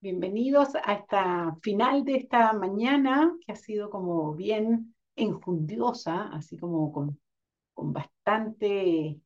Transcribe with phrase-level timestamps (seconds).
[0.00, 6.92] Bienvenidos a esta final de esta mañana que ha sido como bien enjundiosa, así como
[6.92, 7.18] con,
[7.74, 9.20] con bastante,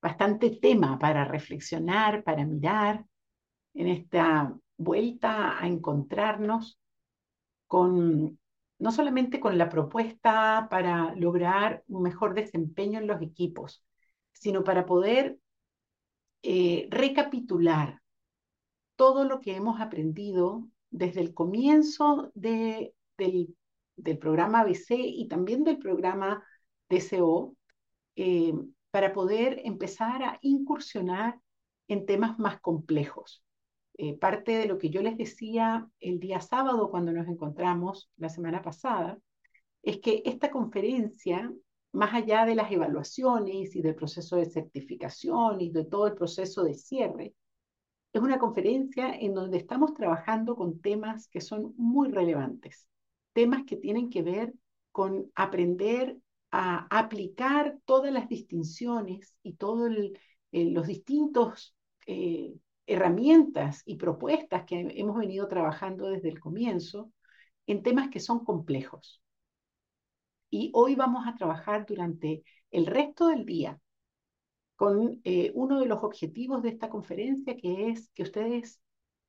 [0.00, 3.04] bastante tema para reflexionar, para mirar
[3.74, 6.78] en esta vuelta a encontrarnos
[7.66, 8.38] con
[8.78, 13.84] no solamente con la propuesta para lograr un mejor desempeño en los equipos,
[14.32, 15.38] sino para poder
[16.44, 18.03] eh, recapitular
[18.96, 23.56] todo lo que hemos aprendido desde el comienzo de, del,
[24.18, 26.44] programa ABC y también del programa
[26.88, 27.56] DCO
[28.16, 28.54] eh,
[28.90, 31.40] para poder empezar a incursionar
[31.88, 33.42] en temas más complejos.
[33.96, 38.28] Eh, parte de lo que yo les decía el día sábado cuando nos encontramos la
[38.28, 39.18] semana pasada
[39.82, 41.52] es que esta conferencia,
[41.92, 46.64] más allá de las evaluaciones y del proceso de certificación y de todo el proceso
[46.64, 47.34] de cierre,
[48.14, 52.86] es una conferencia en donde estamos trabajando con temas que son muy relevantes,
[53.32, 54.54] temas que tienen que ver
[54.92, 56.16] con aprender
[56.52, 59.90] a aplicar todas las distinciones y todos
[60.52, 61.74] los distintos
[62.06, 62.54] eh,
[62.86, 67.10] herramientas y propuestas que hemos venido trabajando desde el comienzo
[67.66, 69.20] en temas que son complejos.
[70.50, 73.80] Y hoy vamos a trabajar durante el resto del día
[74.76, 78.80] con eh, uno de los objetivos de esta conferencia, que es que ustedes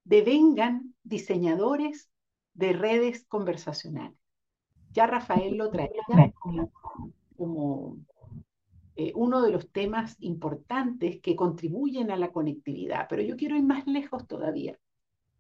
[0.04, 2.10] devengan diseñadores
[2.54, 4.18] de redes conversacionales.
[4.92, 6.04] Ya Rafael lo traía
[7.36, 7.98] como,
[8.96, 13.64] eh, uno de los temas importantes que contribuyen a la conectividad, pero yo quiero ir
[13.64, 14.80] más lejos todavía,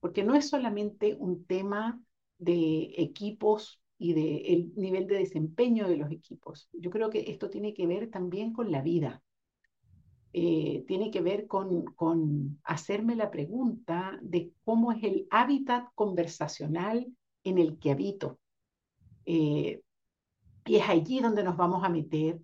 [0.02, 2.02] porque no es solamente un tema
[2.38, 6.67] de equipos y del nivel de desempeño de los equipos.
[6.73, 9.23] Yo creo que esto tiene que ver también con la vida.
[10.38, 17.08] Eh, tiene que ver con, hacerme la pregunta de cómo es el hábitat conversacional
[17.45, 18.38] en el que habito.
[19.25, 19.80] Eh,
[20.66, 22.41] y es allí donde nos vamos a meter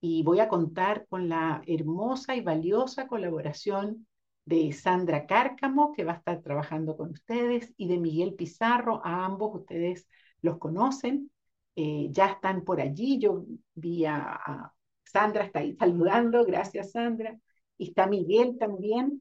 [0.00, 4.06] y voy a contar con la hermosa y valiosa colaboración
[4.44, 9.04] de Sandra Cárcamo, que va a estar trabajando con ustedes, y de Miguel Pizarro.
[9.04, 10.06] A ambos ustedes
[10.42, 11.28] los conocen,
[11.74, 13.18] eh, ya están por allí.
[13.18, 13.44] Yo
[13.74, 14.72] vi a
[15.12, 17.38] Sandra está ahí saludando, gracias Sandra.
[17.78, 19.20] Y está Miguel también,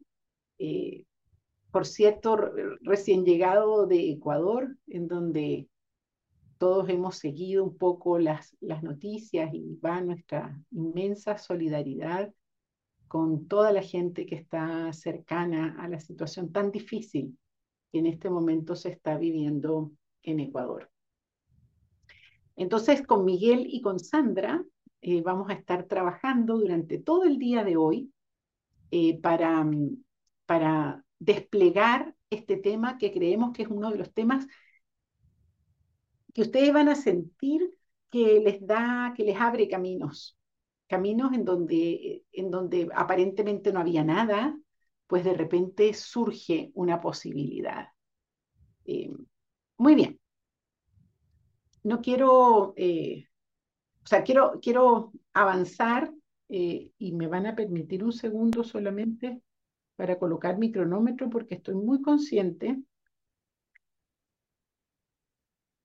[0.58, 1.04] eh,
[1.72, 2.38] por cierto,
[2.82, 5.70] recién llegado de Ecuador, en donde
[6.58, 12.32] todos hemos seguido un poco las, las noticias y va nuestra inmensa solidaridad
[13.08, 17.38] con toda la gente que está cercana a la situación tan difícil
[17.92, 19.92] que en este momento se está viviendo
[20.24, 20.90] en Ecuador.
[22.56, 24.64] Entonces, con Miguel y con Sandra
[25.02, 28.14] eh, vamos a estar trabajando durante todo el día de hoy
[28.92, 30.04] eh, para, mm,
[30.46, 34.48] para desplegar este tema que creemos que es uno de los temas
[36.34, 37.78] que ustedes van a sentir
[38.10, 40.38] que les da, que les abre caminos,
[40.88, 44.58] caminos en donde, en donde aparentemente no había nada,
[45.08, 47.90] pues de repente surge una posibilidad.
[48.86, 49.12] Eh,
[49.78, 50.20] muy bien.
[51.84, 52.74] No quiero
[54.04, 56.12] o sea, quiero, quiero avanzar
[56.50, 59.42] eh, y me van a permitir un segundo solamente
[59.96, 62.82] para colocar mi cronómetro porque estoy muy consciente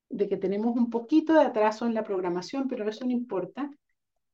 [0.09, 3.71] de que tenemos un poquito de atraso en la programación, pero eso no importa.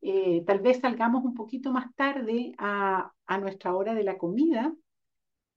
[0.00, 4.74] Eh, tal vez salgamos un poquito más tarde a, a nuestra hora de la comida,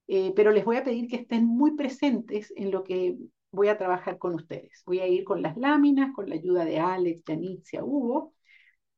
[0.07, 3.17] eh, pero les voy a pedir que estén muy presentes en lo que
[3.55, 4.83] voy a trabajar con ustedes.
[4.85, 8.33] Voy a ir con las láminas, con la ayuda de Alex, Janitzia, Hugo.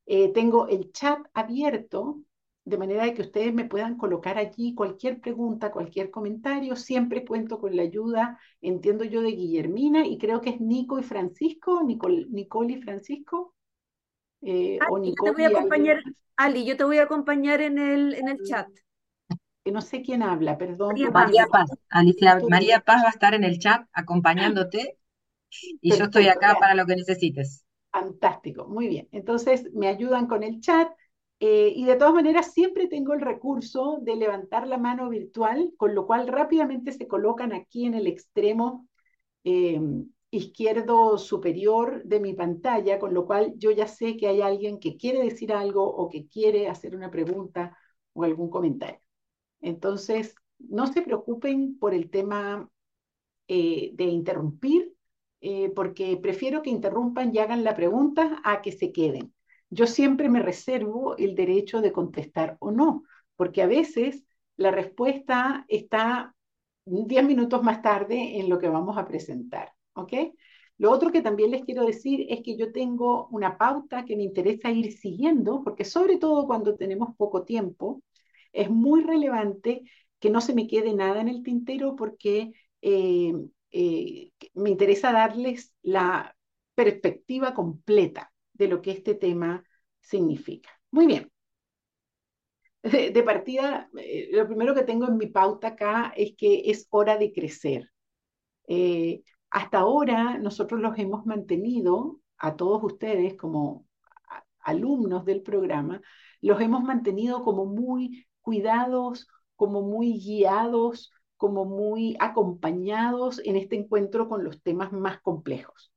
[0.06, 2.20] Eh, tengo el chat abierto,
[2.64, 6.76] de manera que ustedes me puedan colocar allí cualquier pregunta, cualquier comentario.
[6.76, 11.02] Siempre cuento con la ayuda, entiendo yo, de Guillermina y creo que es Nico y
[11.02, 13.54] Francisco, Nicole, Nicole y Francisco.
[14.42, 16.02] Eh, o Nicole yo te voy a acompañar,
[16.36, 18.68] Ali, yo te voy a acompañar en el, en el chat
[19.72, 20.96] no sé quién habla, perdón.
[21.12, 24.98] María, Paz, Alicia, María Paz va a estar en el chat acompañándote
[25.80, 27.64] y yo estoy acá para lo que necesites.
[27.90, 29.08] Fantástico, muy bien.
[29.12, 30.90] Entonces me ayudan con el chat
[31.40, 35.94] eh, y de todas maneras siempre tengo el recurso de levantar la mano virtual, con
[35.94, 38.88] lo cual rápidamente se colocan aquí en el extremo
[39.44, 39.80] eh,
[40.30, 44.96] izquierdo superior de mi pantalla, con lo cual yo ya sé que hay alguien que
[44.96, 47.76] quiere decir algo o que quiere hacer una pregunta
[48.12, 49.00] o algún comentario.
[49.60, 52.68] Entonces, no se preocupen por el tema
[53.48, 54.94] eh, de interrumpir,
[55.40, 59.34] eh, porque prefiero que interrumpan y hagan la pregunta a que se queden.
[59.70, 63.04] Yo siempre me reservo el derecho de contestar o no,
[63.36, 64.24] porque a veces
[64.56, 66.34] la respuesta está
[66.84, 69.72] 10 minutos más tarde en lo que vamos a presentar.
[69.94, 70.12] ¿Ok?
[70.78, 74.22] Lo otro que también les quiero decir es que yo tengo una pauta que me
[74.22, 78.02] interesa ir siguiendo, porque sobre todo cuando tenemos poco tiempo,
[78.58, 79.82] es muy relevante
[80.18, 82.52] que no se me quede nada en el tintero porque
[82.82, 83.32] eh,
[83.70, 86.36] eh, me interesa darles la
[86.74, 89.64] perspectiva completa de lo que este tema
[90.00, 90.70] significa.
[90.90, 91.30] Muy bien.
[92.82, 97.16] De, partida, eh, lo primero que tengo en mi pauta acá es que es hora
[97.16, 97.90] de crecer.
[99.50, 103.86] hasta ahora nosotros los hemos mantenido, a todos ustedes como
[104.60, 106.00] alumnos del programa,
[106.40, 114.26] los hemos mantenido como muy cuidados, como muy guiados, como muy acompañados en este encuentro
[114.26, 115.92] con los temas más complejos.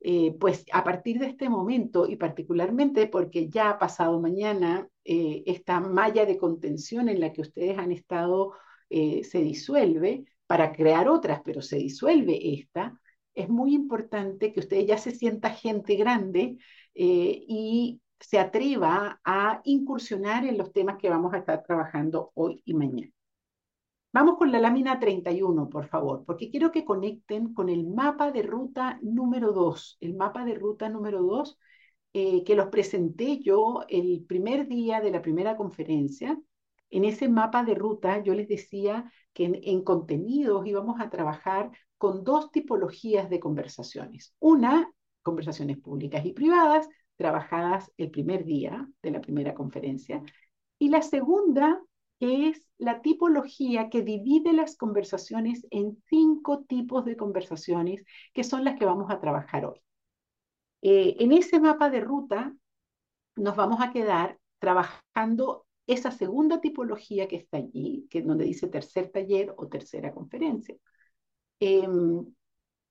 [0.00, 5.44] Eh, pues a partir de este momento, y particularmente porque ya ha pasado mañana, eh,
[5.46, 8.52] esta malla de contención en la que ustedes han estado
[8.90, 13.00] eh, se disuelve para crear otras, pero se disuelve esta,
[13.34, 16.58] es muy importante que ustedes ya se sienta gente grande
[16.94, 22.74] y se atreva a incursionar en los temas que vamos a estar trabajando hoy y
[22.74, 23.12] mañana.
[24.12, 28.42] Vamos con la lámina 31, por favor, porque quiero que conecten con el mapa de
[28.42, 31.58] ruta número 2, el mapa de ruta número 2
[32.14, 36.40] eh, que los presenté yo el primer día de la primera conferencia.
[36.90, 41.70] En ese mapa de ruta yo les decía que en, en contenidos íbamos a trabajar
[41.98, 44.34] con dos tipologías de conversaciones.
[44.38, 44.90] Una,
[45.22, 46.88] conversaciones públicas y privadas,
[47.18, 50.22] trabajadas el primer día de la primera conferencia.
[50.78, 51.82] Y la segunda,
[52.20, 58.04] es la tipología que divide las conversaciones en cinco tipos de conversaciones,
[58.34, 59.80] que son las que vamos a trabajar hoy.
[60.82, 62.54] Eh, en ese mapa de ruta
[63.36, 68.68] nos vamos a quedar trabajando esa segunda tipología que está allí, que es donde dice
[68.68, 70.76] tercer taller o tercera conferencia.
[71.60, 72.26] Em,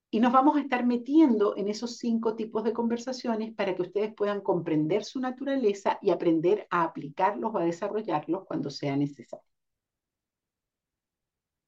[0.10, 4.14] y nos vamos a estar metiendo en esos cinco tipos de conversaciones para que ustedes
[4.14, 9.44] puedan comprender su naturaleza y aprender a aplicarlos o a desarrollarlos cuando sea necesario.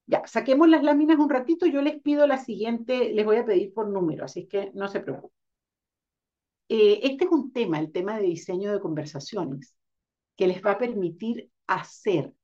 [0.06, 1.66] Ya, saquemos las láminas un ratito.
[1.66, 5.00] Yo les pido la siguiente, les voy a pedir por número, así que no se
[5.00, 5.30] preocupen.
[6.68, 9.74] Eh, este es un tema, el tema de diseño de conversaciones,
[10.36, 12.34] que les va a permitir hacer.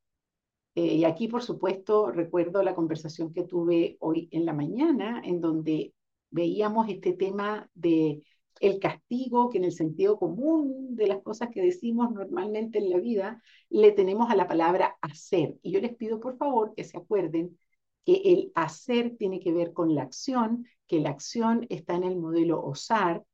[0.77, 5.41] Eh, y aquí, por supuesto, recuerdo la conversación que tuve hoy en la mañana, en
[5.41, 5.95] donde
[6.31, 8.23] veíamos este tema de
[8.61, 12.99] el castigo, que en el sentido común de las cosas que decimos normalmente en la
[12.99, 15.57] vida, le tenemos a la palabra hacer.
[15.63, 17.59] Y yo les pido por favor que se acuerden
[18.05, 22.17] que el hacer tiene que ver con la acción, que la acción está en el
[22.19, 23.25] modelo osar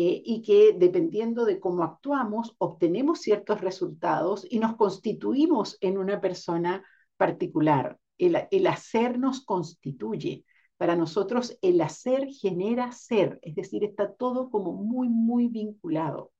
[0.00, 6.20] eh, y que dependiendo de cómo actuamos, obtenemos ciertos resultados y nos constituimos en una
[6.20, 6.84] persona
[7.16, 7.98] particular.
[8.16, 10.44] El, el hacer nos constituye.
[10.76, 16.30] Para nosotros el hacer genera ser, es decir, está todo como muy, muy vinculado.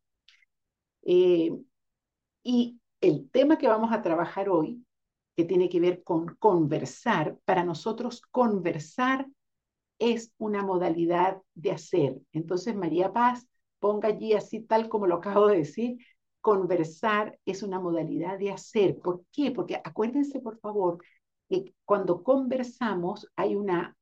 [1.02, 1.50] Eh,
[2.44, 4.87] y el tema que vamos a trabajar hoy,
[5.34, 9.26] que tiene que ver con conversar, para nosotros conversar
[9.98, 12.20] es una modalidad de hacer.
[12.32, 13.46] Entonces, María Paz,
[13.78, 15.98] ponga allí así tal como lo acabo de decir,
[16.40, 18.98] conversar es una modalidad de hacer.
[18.98, 19.50] ¿Por qué?
[19.50, 20.98] Porque acuérdense, por favor,
[21.48, 23.96] que cuando conversamos hay una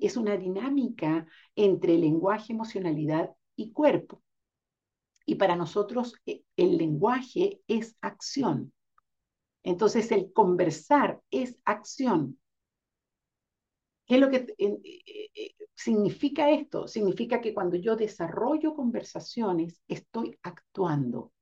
[0.00, 4.22] es una dinámica entre lenguaje, emocionalidad y cuerpo.
[5.26, 8.72] Y para nosotros eh, el lenguaje es acción.
[9.62, 12.38] Entonces el conversar es acción.
[14.06, 14.80] ¿Qué es lo que eh,
[15.34, 16.86] eh, significa esto?
[16.86, 21.32] Significa que cuando yo desarrollo conversaciones, estoy actuando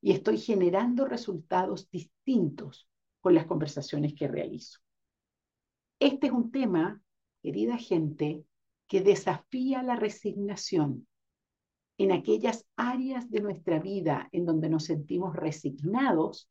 [0.00, 2.88] y estoy generando resultados distintos
[3.20, 4.80] con las conversaciones que realizo.
[5.98, 7.02] Este es un tema
[7.44, 8.44] querida gente,
[8.88, 11.06] que desafía la resignación
[11.98, 16.50] en aquellas áreas de nuestra vida en donde nos sentimos resignados,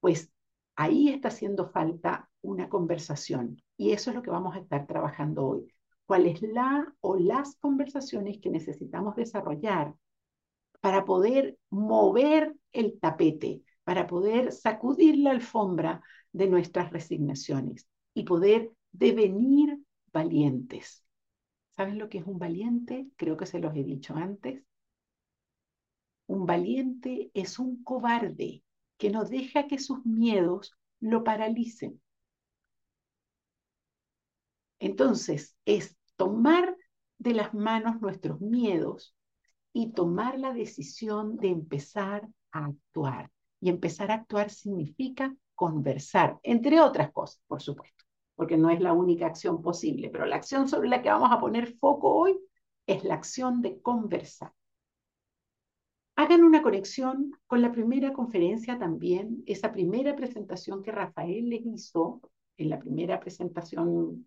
[0.00, 0.32] pues
[0.76, 3.62] ahí está haciendo falta una conversación.
[3.76, 5.72] Y eso es lo que vamos a estar trabajando hoy.
[6.06, 9.94] ¿Cuál es la o las conversaciones que necesitamos desarrollar
[10.80, 18.72] para poder mover el tapete, para poder sacudir la alfombra de nuestras resignaciones y poder
[18.92, 19.78] devenir
[20.12, 21.04] valientes.
[21.70, 23.08] ¿Saben lo que es un valiente?
[23.16, 24.62] Creo que se los he dicho antes.
[26.26, 28.62] Un valiente es un cobarde
[28.98, 32.00] que no deja que sus miedos lo paralicen.
[34.80, 36.76] Entonces, es tomar
[37.18, 39.14] de las manos nuestros miedos
[39.72, 43.30] y tomar la decisión de empezar a actuar.
[43.60, 48.04] Y empezar a actuar significa conversar, entre otras cosas, por supuesto.
[48.34, 51.38] porque no es la única acción posible, pero la acción sobre la que vamos a
[51.38, 52.38] poner foco hoy
[52.86, 54.52] es la acción de conversar.
[56.16, 62.22] Hagan una conexión con la primera conferencia también, esa primera presentación que Rafael les hizo,
[62.56, 64.26] en la primera presentación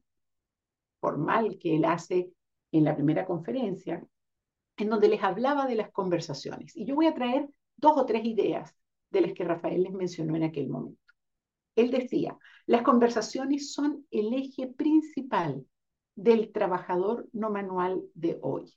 [1.04, 2.32] formal que él hace
[2.72, 4.02] en la primera conferencia,
[4.78, 6.78] en donde les hablaba de las conversaciones.
[6.78, 8.74] Y yo voy a traer dos o tres ideas
[9.12, 11.02] de las que Rafael les mencionó en aquel momento.
[11.76, 15.66] Él decía, las conversaciones son el eje principal
[16.16, 18.74] del trabajador no manual de hoy.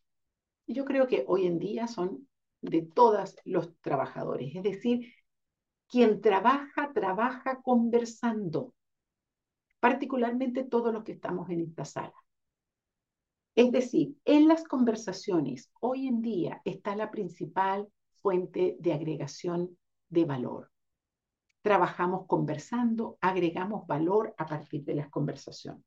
[0.66, 2.26] Y yo creo que hoy en día son
[2.60, 4.56] de todos los trabajadores.
[4.56, 5.12] Es decir,
[5.86, 8.74] quien trabaja, trabaja conversando,
[9.86, 12.12] particularmente todos los que estamos en esta sala.
[13.54, 17.86] Es decir, en las conversaciones hoy en día está la principal
[18.20, 19.78] fuente de agregación
[20.08, 20.72] de valor.
[21.62, 25.84] Trabajamos conversando, agregamos valor a partir de las conversaciones.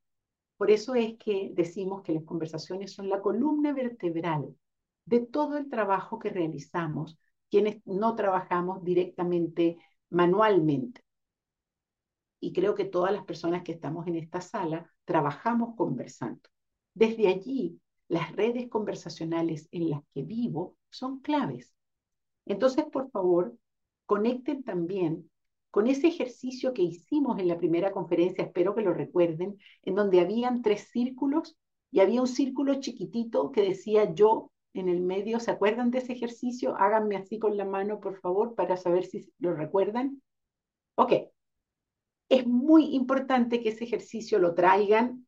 [0.56, 4.56] Por eso es que decimos que las conversaciones son la columna vertebral
[5.04, 7.18] de todo el trabajo que realizamos,
[7.50, 9.76] quienes no trabajamos directamente
[10.08, 11.02] manualmente.
[12.40, 16.40] Y creo que todas las personas que estamos en esta sala trabajamos conversando.
[16.94, 17.78] Desde allí,
[18.08, 21.74] las redes conversacionales en las que vivo son claves.
[22.46, 23.56] Entonces, por favor,
[24.06, 25.30] conecten también
[25.70, 30.20] con ese ejercicio que hicimos en la primera conferencia, espero que lo recuerden, en donde
[30.20, 31.56] habían tres círculos
[31.92, 35.38] y había un círculo chiquitito que decía yo en el medio.
[35.38, 36.76] ¿Se acuerdan de ese ejercicio?
[36.76, 40.20] Háganme así con la mano, por favor, para saber si lo recuerdan.
[40.96, 41.12] Ok.
[42.30, 45.26] Es muy importante que ese ejercicio lo traigan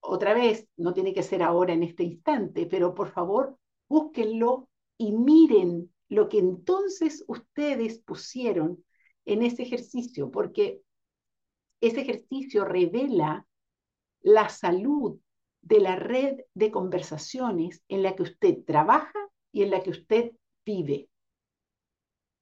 [0.00, 3.56] otra vez, no tiene que ser ahora en este instante, pero por favor,
[3.88, 4.68] búsquenlo
[4.98, 8.84] y miren lo que entonces ustedes pusieron
[9.24, 10.82] en ese ejercicio, porque
[11.80, 13.46] ese ejercicio revela
[14.20, 15.20] la salud
[15.62, 19.18] de la red de conversaciones en la que usted trabaja
[19.52, 20.32] y en la que usted
[20.66, 21.08] vive.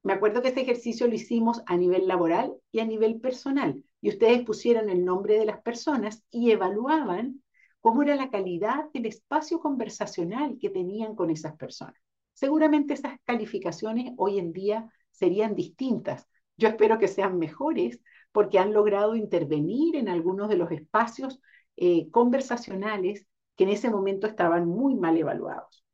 [0.02, 4.09] Me acuerdo que ese ejercicio lo hicimos a nivel laboral y a nivel personal, y
[4.11, 7.42] ustedes pusieron el nombre de las personas y evaluaban
[7.80, 12.00] cómo era la calidad del espacio conversacional que tenían con esas personas.
[12.35, 16.26] Seguramente esas calificaciones hoy en día serían distintas.
[16.57, 18.00] Yo espero que sean mejores
[18.33, 21.40] porque han logrado intervenir en algunos de los espacios
[21.76, 23.26] eh, conversacionales
[23.57, 25.85] que en ese momento estaban muy mal evaluados.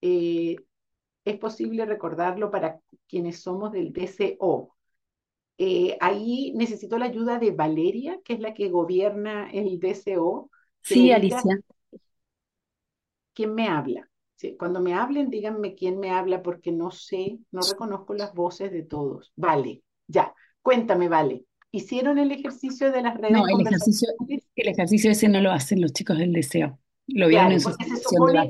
[0.00, 0.56] Eh,
[1.24, 4.76] es posible recordarlo para quienes somos del DCO.
[5.58, 10.50] Eh, ahí necesito la ayuda de Valeria, que es la que gobierna el DCO,
[10.82, 11.60] Sí, Alicia.
[13.34, 14.08] ¿Quién me habla?
[14.58, 18.82] Cuando me hablen, díganme quién me habla porque no sé, no reconozco las voces de
[18.82, 19.32] todos.
[19.36, 20.34] Vale, ya.
[20.60, 21.44] Cuéntame, Vale.
[21.70, 25.80] ¿Hicieron el ejercicio de las redes No, el ejercicio, el ejercicio ese no lo hacen
[25.80, 26.78] los chicos del deseo.
[27.06, 27.70] Lo vieron en su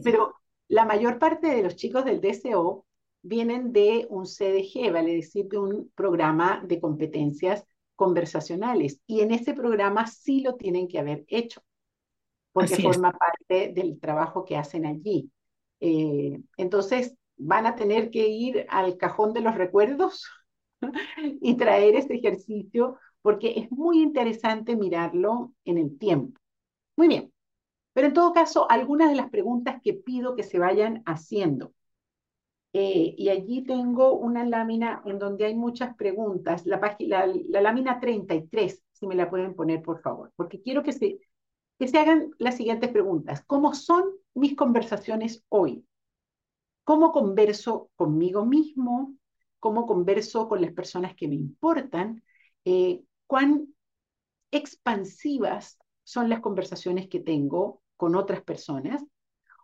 [0.02, 0.34] pero
[0.68, 2.84] la mayor parte de los chicos del DCO
[3.22, 7.64] vienen de un CDG, vale decir, de un programa de competencias
[7.96, 9.00] conversacionales.
[9.06, 11.62] Y en ese programa sí lo tienen que haber hecho
[12.52, 15.30] porque forma parte del trabajo que hacen allí.
[15.80, 20.28] Eh, entonces, van a tener que ir al cajón de los recuerdos
[21.40, 26.38] y traer este ejercicio, porque es muy interesante mirarlo en el tiempo.
[26.96, 27.32] Muy bien.
[27.94, 31.72] Pero en todo caso, algunas de las preguntas que pido que se vayan haciendo.
[32.74, 38.00] Eh, y allí tengo una lámina en donde hay muchas preguntas, la, la, la lámina
[38.00, 41.18] 33, si me la pueden poner, por favor, porque quiero que se,
[41.78, 43.44] que se hagan las siguientes preguntas.
[43.46, 45.84] ¿Cómo son mis conversaciones hoy?
[46.84, 49.14] ¿Cómo converso conmigo mismo?
[49.60, 52.22] ¿Cómo converso con las personas que me importan?
[52.64, 53.68] Eh, ¿Cuán
[54.52, 59.02] expansivas son las conversaciones que tengo con otras personas?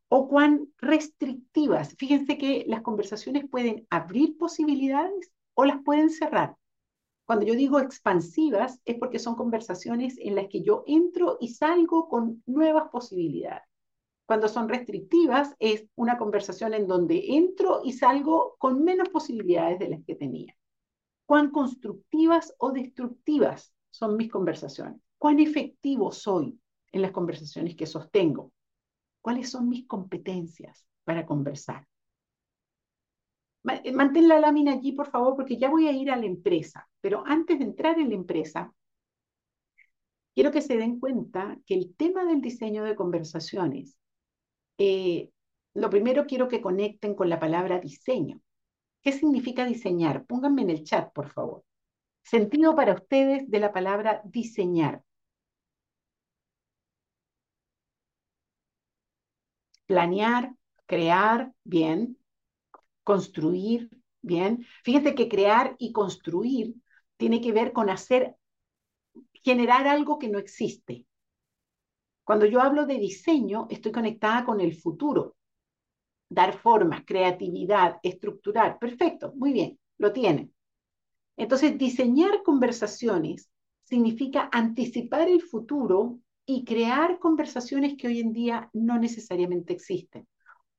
[0.09, 1.95] ¿O cuán restrictivas?
[1.97, 6.57] Fíjense que las conversaciones pueden abrir posibilidades o las pueden cerrar.
[7.27, 12.09] Cuando yo digo expansivas es porque son conversaciones en las que yo entro y salgo
[12.09, 13.65] con nuevas posibilidades.
[14.25, 19.91] Cuando son restrictivas es una conversación en donde entro y salgo con menos posibilidades de
[19.91, 20.55] las que tenía.
[21.27, 24.99] ¿Cuán constructivas o destructivas son mis conversaciones?
[25.19, 26.59] ¿Cuán efectivo soy
[26.93, 28.53] en las conversaciones que sostengo?
[29.21, 31.87] ¿Cuáles son mis competencias para conversar?
[33.85, 36.89] Eh, mantén la lámina allí, por favor, porque ya voy a ir a la empresa.
[37.01, 38.73] Pero antes de entrar en la empresa,
[40.35, 43.97] quiero que se den cuenta que el tema del diseño de conversaciones,
[44.79, 45.31] eh,
[45.75, 48.41] lo primero quiero que conecten con la palabra diseño.
[49.03, 50.25] ¿Qué significa diseñar?
[50.27, 51.65] Pónganme en el chat, por favor.
[52.23, 55.03] Sentido para ustedes de la palabra diseñar.
[59.89, 60.55] Planear,
[60.87, 62.19] crear, bien,
[63.03, 63.91] construir,
[64.23, 64.67] bien.
[64.85, 66.75] Fíjense que crear y construir
[67.17, 68.37] tiene que ver con hacer,
[69.43, 71.07] generar algo que no existe.
[72.23, 75.37] Cuando yo hablo de diseño, estoy conectada con el futuro.
[76.29, 78.79] Dar forma, creatividad, estructurar.
[78.79, 80.55] Perfecto, muy bien, lo tienen.
[81.39, 83.51] Entonces, diseñar conversaciones
[83.85, 86.19] significa anticipar el futuro
[86.51, 90.27] y crear conversaciones que hoy en día no necesariamente existen.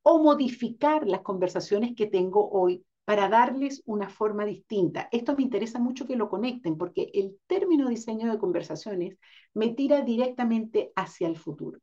[0.02, 5.08] O modificar las conversaciones que tengo hoy para darles una forma distinta.
[5.12, 9.16] Esto me interesa mucho que lo conecten porque el término diseño de conversaciones
[9.54, 11.78] me tira directamente hacia el futuro,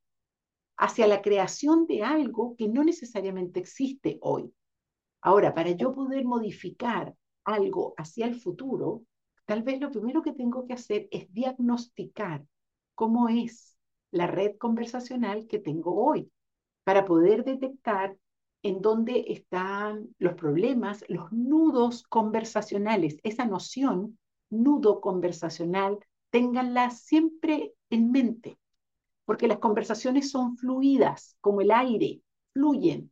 [0.76, 4.54] hacia la creación de algo que no necesariamente existe hoy.
[5.22, 7.16] Ahora, para yo poder modificar
[7.46, 9.04] algo hacia el futuro,
[9.46, 12.46] tal vez lo primero que tengo que hacer es diagnosticar
[12.94, 13.77] cómo es
[14.12, 16.32] la red conversacional que tengo hoy
[16.84, 18.18] para poder detectar
[18.64, 23.18] en dónde están los problemas, los nudos conversacionales.
[23.24, 24.18] Esa noción,
[24.50, 26.00] nudo conversacional,
[26.30, 28.58] ténganla siempre en mente,
[29.26, 32.22] porque las conversaciones son fluidas, como el aire,
[32.54, 33.12] fluyen.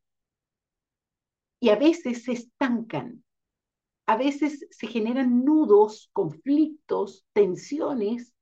[1.59, 3.23] Y a veces se estancan,
[4.05, 8.35] a veces se generan nudos, conflictos, tensiones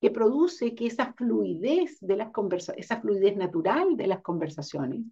[0.00, 5.02] que produce que esa fluidez de las conversaciones, esa fluidez natural de las conversaciones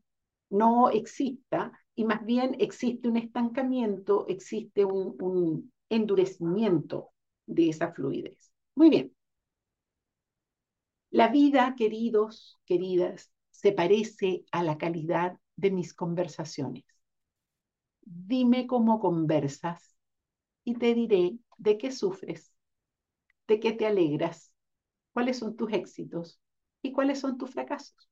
[0.50, 7.10] no exista y más bien existe un estancamiento, existe un, un endurecimiento
[7.46, 8.52] de esa fluidez.
[8.74, 9.12] Muy bien.
[11.10, 16.84] La vida, queridos, queridas, se parece a la calidad de mis conversaciones.
[18.06, 19.96] Dime cómo conversas
[20.64, 22.52] y te diré de qué sufres,
[23.48, 24.53] de qué te alegras,
[25.14, 26.40] cuáles son tus éxitos
[26.82, 28.10] y cuáles son tus fracasos.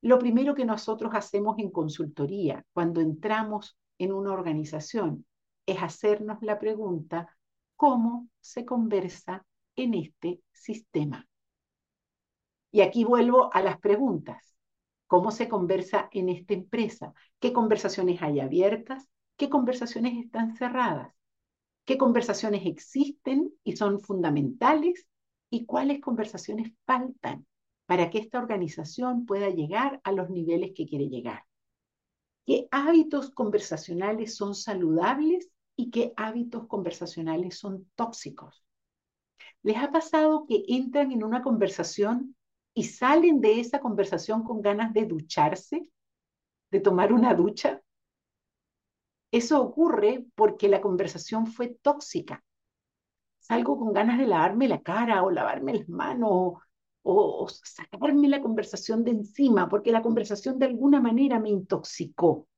[0.00, 5.24] Lo primero que nosotros hacemos en consultoría cuando entramos en una organización
[5.64, 7.28] es hacernos la pregunta,
[7.76, 11.28] ¿cómo se conversa en este sistema?
[12.72, 14.56] Y aquí vuelvo a las preguntas.
[15.06, 17.12] ¿Cómo se conversa en esta empresa?
[17.38, 19.08] ¿Qué conversaciones hay abiertas?
[19.36, 21.14] ¿Qué conversaciones están cerradas?
[21.84, 25.06] ¿Qué conversaciones existen y son fundamentales?
[25.54, 27.46] ¿Y cuáles conversaciones faltan
[27.84, 31.44] para que esta organización pueda llegar a los niveles que quiere llegar?
[32.46, 38.64] ¿Qué hábitos conversacionales son saludables y qué hábitos conversacionales son tóxicos?
[39.62, 42.34] ¿Les ha pasado que entran en una conversación
[42.72, 45.86] y salen de esa conversación con ganas de ducharse,
[46.70, 47.82] de tomar una ducha?
[49.30, 52.42] Eso ocurre porque la conversación fue tóxica.
[53.52, 56.54] Salgo con ganas de lavarme la cara o lavarme las manos
[57.02, 62.48] o, sacarme la conversación de encima, porque la conversación de alguna manera me intoxicó.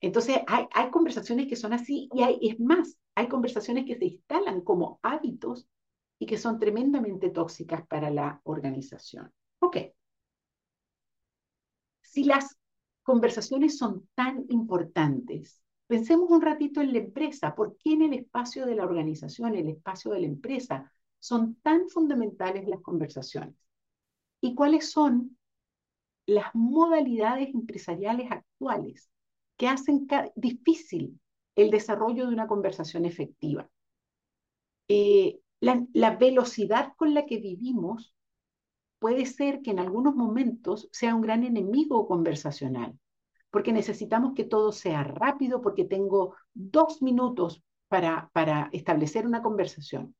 [0.00, 4.06] Entonces, hay, hay, conversaciones que son así y hay, es más, hay conversaciones que se
[4.06, 5.68] instalan como hábitos
[6.18, 9.32] y que son tremendamente tóxicas para la organización.
[9.60, 9.76] Ok.
[12.00, 12.56] Si las
[13.04, 17.54] conversaciones son tan importantes, pensemos un ratito en la empresa.
[17.54, 21.88] ¿Por qué en el espacio de la organización, el espacio de la empresa, son tan
[21.88, 23.54] fundamentales las conversaciones?
[24.40, 25.36] ¿Y cuáles son
[26.26, 29.10] las modalidades empresariales actuales
[29.56, 31.18] que hacen difícil
[31.54, 33.68] el desarrollo de una conversación efectiva?
[34.88, 38.14] Eh, la, velocidad con la que vivimos
[38.98, 42.98] puede ser que en algunos momentos sea un gran enemigo conversacional,
[43.56, 50.14] porque necesitamos que todo sea rápido, porque tengo dos minutos para, para establecer una conversación.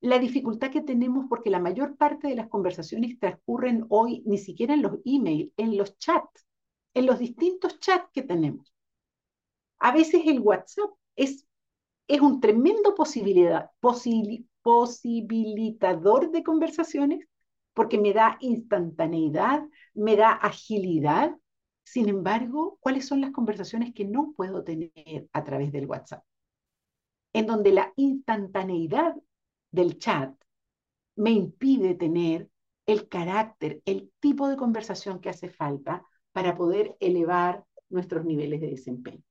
[0.00, 4.72] La dificultad que tenemos porque la mayor parte de las conversaciones transcurren hoy ni siquiera
[4.72, 6.46] en los emails, en los chats,
[6.94, 8.74] en los distintos chats que tenemos.
[9.78, 11.46] A veces el WhatsApp es,
[12.08, 17.28] es un tremendo posibilidad, posibilidad posibilitador de conversaciones
[17.74, 19.62] porque me da instantaneidad,
[19.94, 21.36] me da agilidad.
[21.84, 26.24] Sin embargo, ¿cuáles son las conversaciones que no puedo tener a través del WhatsApp?
[27.32, 29.14] En donde la instantaneidad
[29.70, 30.34] del chat
[31.16, 32.48] me impide tener
[32.86, 38.70] el carácter, el tipo de conversación que hace falta para poder elevar nuestros niveles de
[38.70, 39.22] desempeño.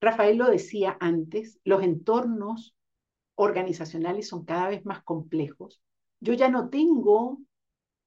[0.00, 2.76] Rafael lo decía antes, los entornos
[3.34, 5.82] organizacionales son cada vez más complejos.
[6.20, 7.40] Yo ya no tengo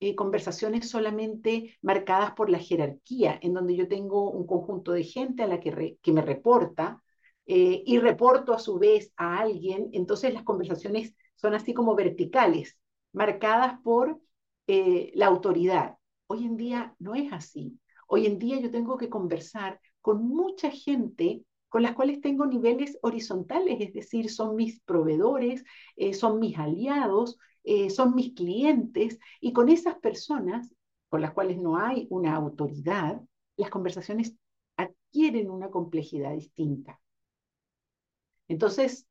[0.01, 5.43] eh, conversaciones solamente marcadas por la jerarquía, en donde yo tengo un conjunto de gente
[5.43, 7.03] a la que, me reporta
[7.45, 9.89] eh, y reporto a su vez a alguien.
[9.93, 12.77] Entonces las conversaciones son así como verticales,
[13.11, 14.21] marcadas por
[14.67, 15.97] eh, la autoridad.
[16.27, 17.79] Hoy en día no es así.
[18.07, 22.97] Hoy en día yo tengo que conversar con mucha gente con las cuales tengo niveles
[23.01, 25.63] horizontales, es decir, son mis proveedores,
[25.95, 30.73] eh, son mis aliados, eh, son mis clientes, y con esas personas
[31.09, 33.21] con las cuales no hay una autoridad,
[33.55, 34.35] las conversaciones
[34.77, 36.99] adquieren una complejidad distinta.
[38.47, 39.07] Entonces,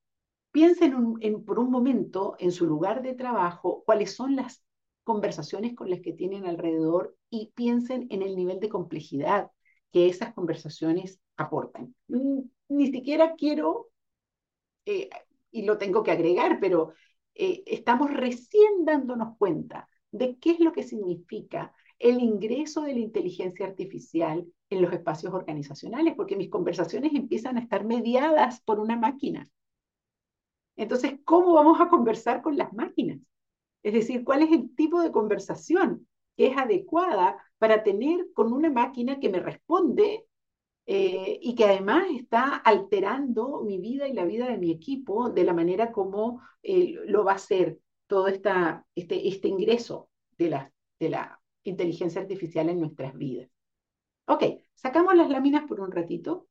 [0.50, 4.64] piensen en, por un momento en su lugar de trabajo, cuáles son las
[5.04, 9.50] conversaciones con las que tienen alrededor y piensen en el nivel de complejidad
[9.92, 11.94] que esas conversaciones aportan.
[12.08, 13.88] Ni siquiera quiero,
[14.84, 15.08] eh,
[15.50, 16.92] y lo tengo que agregar, pero
[17.34, 23.00] eh, estamos recién dándonos cuenta de qué es lo que significa el ingreso de la
[23.00, 28.96] inteligencia artificial en los espacios organizacionales, porque mis conversaciones empiezan a estar mediadas por una
[28.96, 29.48] máquina.
[30.76, 33.18] Entonces, ¿cómo vamos a conversar con las máquinas?
[33.82, 38.70] Es decir, ¿cuál es el tipo de conversación que es adecuada para tener con una
[38.70, 40.27] máquina que me responde
[40.90, 45.44] eh, y que además está alterando mi vida y la vida de mi equipo de
[45.44, 50.72] la manera como eh, lo va a hacer todo esta, este, este ingreso de la,
[50.98, 53.50] de la inteligencia artificial en nuestras vidas.
[54.28, 54.44] Ok,
[54.76, 56.48] sacamos las láminas por un ratito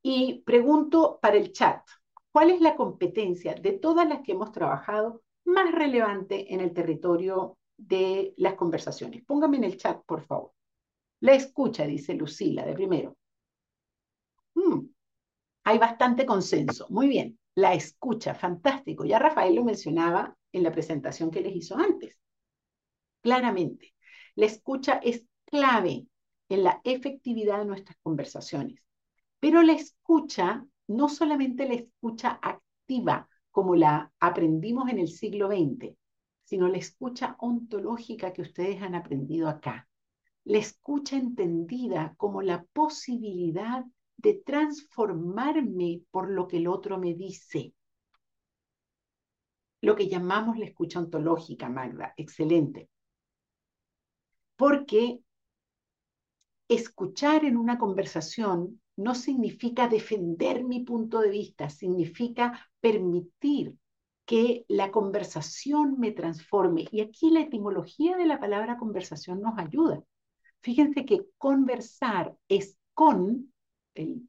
[0.00, 1.86] y pregunto para el chat,
[2.32, 7.58] ¿cuál es la competencia de todas las que hemos trabajado más relevante en el territorio
[7.76, 9.22] de las conversaciones?
[9.26, 10.52] Póngame en el chat, por favor.
[11.20, 13.16] La escucha, dice Lucila, de primero.
[14.54, 14.86] Hmm,
[15.64, 16.86] hay bastante consenso.
[16.90, 17.38] Muy bien.
[17.54, 19.04] La escucha, fantástico.
[19.04, 22.16] Ya Rafael lo mencionaba en la presentación que les hizo antes.
[23.22, 23.94] Claramente,
[24.34, 26.06] la escucha es clave
[26.48, 28.82] en la efectividad de nuestras conversaciones.
[29.40, 35.96] Pero la escucha, no solamente la escucha activa, como la aprendimos en el siglo XX,
[36.44, 39.89] sino la escucha ontológica que ustedes han aprendido acá
[40.50, 43.84] la escucha entendida como la posibilidad
[44.16, 47.72] de transformarme por lo que el otro me dice.
[49.80, 52.14] Lo que llamamos la escucha ontológica, Magda.
[52.16, 52.90] Excelente.
[54.56, 55.20] Porque
[56.66, 63.76] escuchar en una conversación no significa defender mi punto de vista, significa permitir
[64.26, 66.88] que la conversación me transforme.
[66.90, 70.02] Y aquí la etimología de la palabra conversación nos ayuda.
[70.62, 73.52] Fíjense que conversar es con,
[73.94, 74.28] el,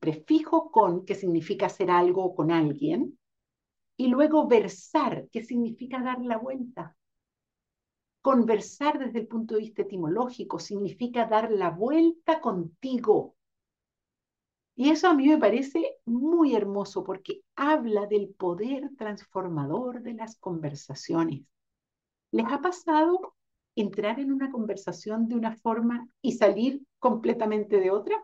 [0.00, 3.18] prefijo con, que significa hacer algo con alguien,
[3.96, 6.96] y luego versar, que significa dar la vuelta.
[8.22, 13.34] Conversar desde el punto de vista etimológico significa dar la vuelta contigo.
[14.74, 20.36] Y eso a mí me parece muy hermoso porque habla del poder transformador de las
[20.38, 21.42] conversaciones.
[22.30, 23.34] ¿Les ha pasado
[23.82, 28.16] entrar en una conversación de una forma y salir completamente de otra?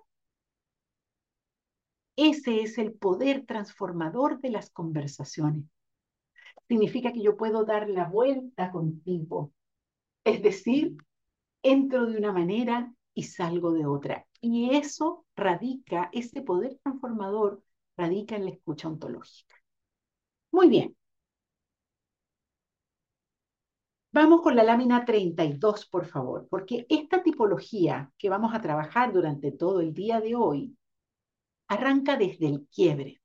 [2.17, 5.65] Ese es el poder transformador de las conversaciones.
[6.69, 9.53] Significa que yo puedo dar la vuelta contigo.
[10.25, 10.97] Es decir,
[11.63, 14.27] entro de una manera y salgo de otra.
[14.41, 17.63] Y eso radica, ese poder transformador
[17.97, 19.57] radica en la escucha ontológica.
[20.53, 20.97] Muy bien.
[24.15, 29.51] Vamos con la lámina 32, por favor, porque esta tipología que vamos a trabajar durante
[29.51, 30.77] todo el día de hoy
[31.67, 33.21] arranca desde el quiebre.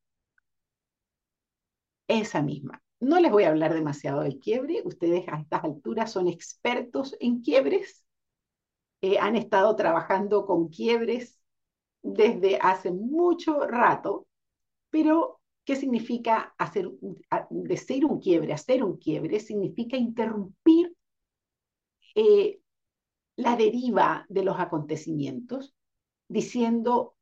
[2.07, 2.81] Esa misma.
[2.99, 7.41] No les voy a hablar demasiado del quiebre, ustedes a estas alturas son expertos en
[7.41, 8.03] quiebres,
[9.01, 11.39] eh, han estado trabajando con quiebres
[12.01, 14.25] desde hace mucho rato,
[14.89, 15.38] pero
[15.69, 16.89] ¿Qué significa hacer,
[17.51, 19.39] de ser un quiebre, hacer un quiebre?
[19.39, 20.97] Significa interrumpir
[22.15, 22.59] eh,
[23.35, 25.75] la deriva de los acontecimientos,
[26.27, 27.15] diciendo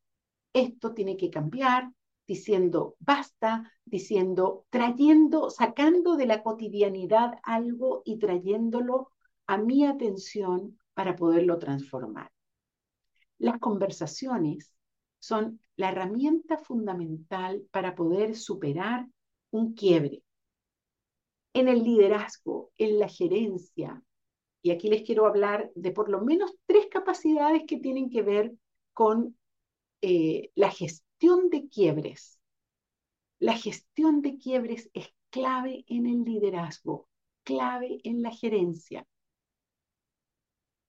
[0.53, 1.91] esto tiene que cambiar,
[2.25, 9.11] diciendo basta, diciendo, trayendo, sacando de la cotidianidad algo y trayéndolo
[9.45, 12.31] a mi atención para poderlo transformar.
[13.39, 14.76] Las conversaciones
[15.19, 19.07] son la herramienta fundamental para poder superar
[19.51, 20.23] un quiebre.
[21.53, 24.03] En el liderazgo, en la gerencia,
[24.61, 28.53] y aquí les quiero hablar de por lo menos tres capacidades que tienen que ver
[28.93, 29.37] con
[30.01, 32.39] eh, la gestión de quiebres.
[33.39, 37.07] La gestión de quiebres es clave en el liderazgo,
[37.43, 39.07] clave en la gerencia.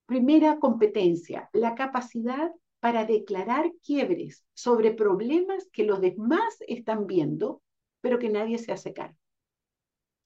[0.05, 7.61] Primera competencia, la capacidad para declarar quiebres sobre problemas que los demás están viendo,
[8.01, 9.17] pero que nadie se hace cargo.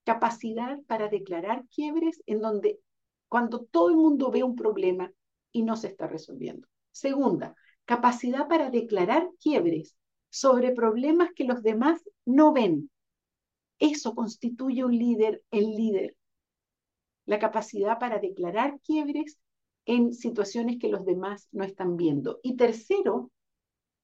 [0.03, 2.79] capacidad para declarar quiebres en donde
[3.29, 5.11] cuando todo el mundo ve un problema
[5.51, 6.67] y no se está resolviendo.
[6.91, 9.95] Segunda, capacidad para declarar quiebres
[10.29, 12.89] sobre problemas que los demás no ven.
[13.79, 16.15] Eso constituye un líder en líder.
[17.25, 19.37] La capacidad para declarar quiebres
[19.85, 22.39] en situaciones que los demás no están viendo.
[22.43, 23.31] Y tercero,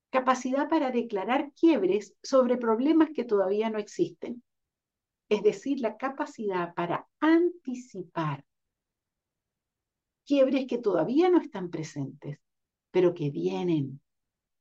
[0.10, 4.44] capacidad para declarar quiebres sobre problemas que todavía no existen.
[5.30, 8.44] Es decir, la capacidad para anticipar
[10.26, 12.40] quiebres que todavía no están presentes,
[12.92, 14.00] pero que vienen.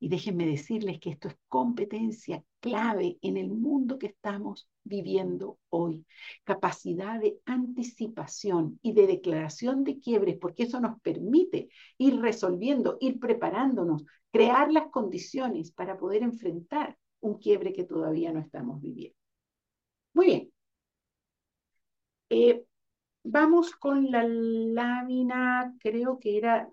[0.00, 6.05] Y déjenme decirles que esto es competencia clave en el mundo que estamos viviendo hoy.
[6.44, 11.68] Capacidad de anticipación y de declaración de quiebres, porque eso nos permite
[11.99, 18.40] ir resolviendo, ir preparándonos, crear las condiciones para poder enfrentar un quiebre que todavía no
[18.40, 19.16] estamos viviendo.
[20.14, 20.53] Muy bien.
[22.31, 22.64] Eh,
[23.23, 26.71] vamos con la lámina, creo que era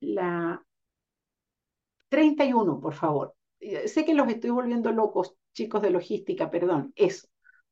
[0.00, 0.62] la
[2.08, 3.35] 31, por favor.
[3.60, 7.28] Eh, sé que los estoy volviendo locos, chicos de logística, perdón, eso,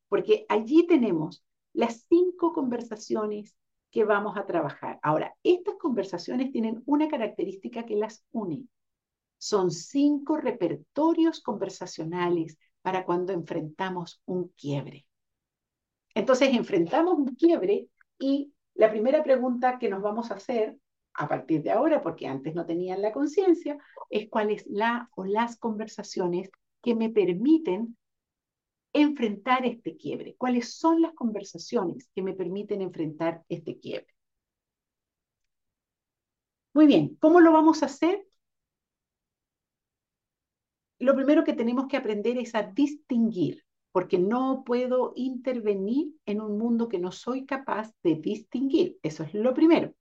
[0.07, 1.43] porque allí tenemos
[1.73, 3.55] las cinco conversaciones
[3.91, 4.99] que vamos a trabajar.
[5.03, 8.65] Ahora, estas conversaciones tienen una característica que las une.
[9.37, 15.05] Son cinco repertorios conversacionales para cuando enfrentamos un quiebre.
[16.13, 17.87] Entonces, enfrentamos un quiebre
[18.19, 20.77] y la primera pregunta que nos vamos a hacer
[21.17, 23.77] a partir de ahora, porque antes no tenían la conciencia,
[24.09, 26.49] es cuál es la o las conversaciones
[26.81, 27.97] que me permiten
[28.93, 30.35] enfrentar este quiebre.
[30.37, 34.07] ¿Cuáles son las conversaciones que me permiten enfrentar este quiebre?
[36.73, 38.25] Muy bien, ¿cómo lo vamos a hacer?
[40.99, 46.57] Lo primero que tenemos que aprender es a distinguir, porque no puedo intervenir en un
[46.57, 48.97] mundo que no soy capaz de distinguir.
[49.03, 49.93] Eso es lo primero.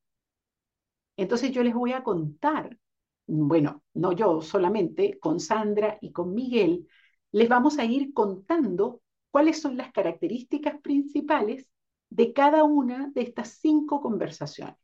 [1.17, 2.79] Entonces yo les voy a contar,
[3.27, 6.89] bueno, no yo solamente, con Sandra y con Miguel,
[7.33, 9.01] les vamos a ir contando
[9.31, 11.69] cuáles son las características principales
[12.11, 14.77] de cada una de estas cinco conversaciones.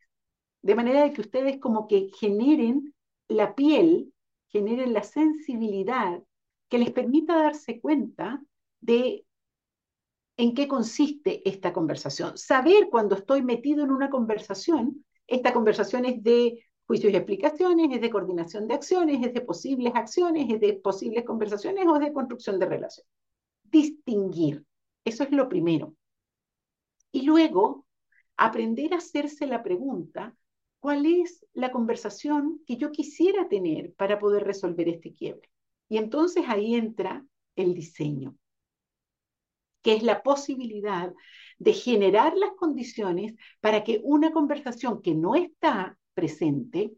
[0.63, 2.95] De manera de que ustedes como que generen
[3.29, 4.13] la piel,
[4.49, 6.23] generen la sensibilidad
[6.69, 8.43] que les permita darse cuenta
[8.81, 9.25] de
[10.37, 12.37] en qué consiste esta conversación.
[12.39, 18.01] Saber cuando estoy metido en una conversación esta conversación es de juicios y explicaciones, es
[18.01, 22.13] de coordinación de acciones, es de posibles acciones, es de posibles conversaciones o es de
[22.13, 23.09] construcción de relaciones.
[23.63, 24.67] Distinguir,
[25.05, 25.95] eso es lo primero.
[27.13, 27.87] Y luego,
[28.37, 30.35] aprender a hacerse la pregunta,
[30.81, 35.49] ¿cuál es la conversación que yo quisiera tener para poder resolver este quiebre?
[35.89, 38.35] Y entonces ahí entra el diseño,
[39.83, 41.13] que es la posibilidad
[41.59, 46.93] de generar las condiciones para que una conversación que no está presente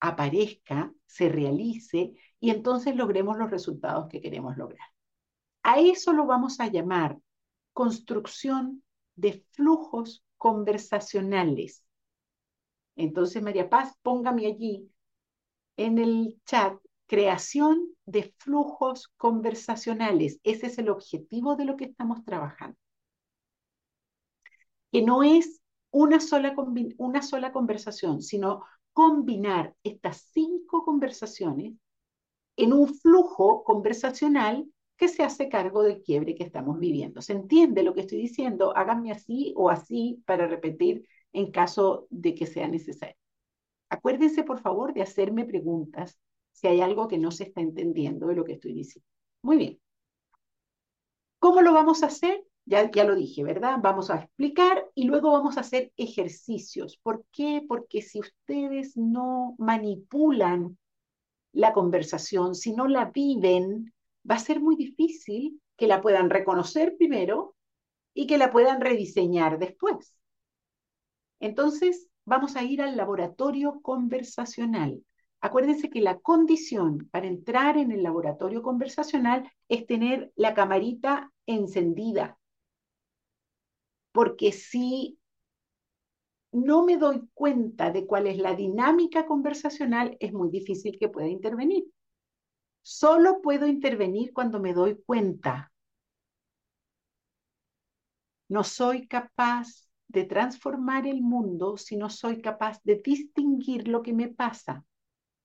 [0.00, 4.88] aparezca, se realice y entonces logremos los resultados que queremos lograr.
[5.62, 7.18] A eso lo vamos a llamar
[7.72, 8.82] construcción
[9.16, 11.84] de flujos conversacionales.
[12.96, 14.90] Entonces, María Paz, póngame allí
[15.76, 16.74] en el chat
[17.06, 20.40] creación de flujos conversacionales.
[20.42, 22.76] Ese es el objetivo de lo que estamos trabajando
[24.94, 26.54] que no es una sola,
[26.98, 28.62] una sola conversación, sino
[28.92, 31.74] combinar estas cinco conversaciones
[32.56, 34.64] en un flujo conversacional
[34.96, 37.22] que se hace cargo del quiebre que estamos viviendo.
[37.22, 38.72] ¿Se entiende lo que estoy diciendo?
[38.76, 43.16] Háganme así o así para repetir en caso de que sea necesario.
[43.88, 46.20] Acuérdense, por favor, de hacerme preguntas
[46.54, 49.06] si hay algo que no se está entendiendo de lo que estoy diciendo.
[49.42, 49.80] Muy bien.
[51.40, 52.42] ¿Cómo lo vamos a hacer?
[52.64, 53.78] Ya, ya lo dije, ¿verdad?
[53.82, 56.96] Vamos a explicar y luego vamos a hacer ejercicios.
[57.02, 57.62] ¿Por qué?
[57.68, 60.78] Porque si ustedes no manipulan
[61.52, 63.92] la conversación, si no la viven,
[64.28, 67.56] va a ser muy difícil que la puedan reconocer primero
[68.14, 70.16] y que la puedan rediseñar después.
[71.40, 75.04] Entonces, vamos a ir al laboratorio conversacional.
[75.46, 82.38] Acuérdense que la condición para entrar en el laboratorio conversacional es tener la camarita encendida,
[84.12, 85.18] porque si
[86.52, 91.28] no me doy cuenta de cuál es la dinámica conversacional, es muy difícil que pueda
[91.28, 91.84] intervenir.
[92.80, 95.70] Solo puedo intervenir cuando me doy cuenta.
[98.48, 104.14] No soy capaz de transformar el mundo si no soy capaz de distinguir lo que
[104.14, 104.86] me pasa.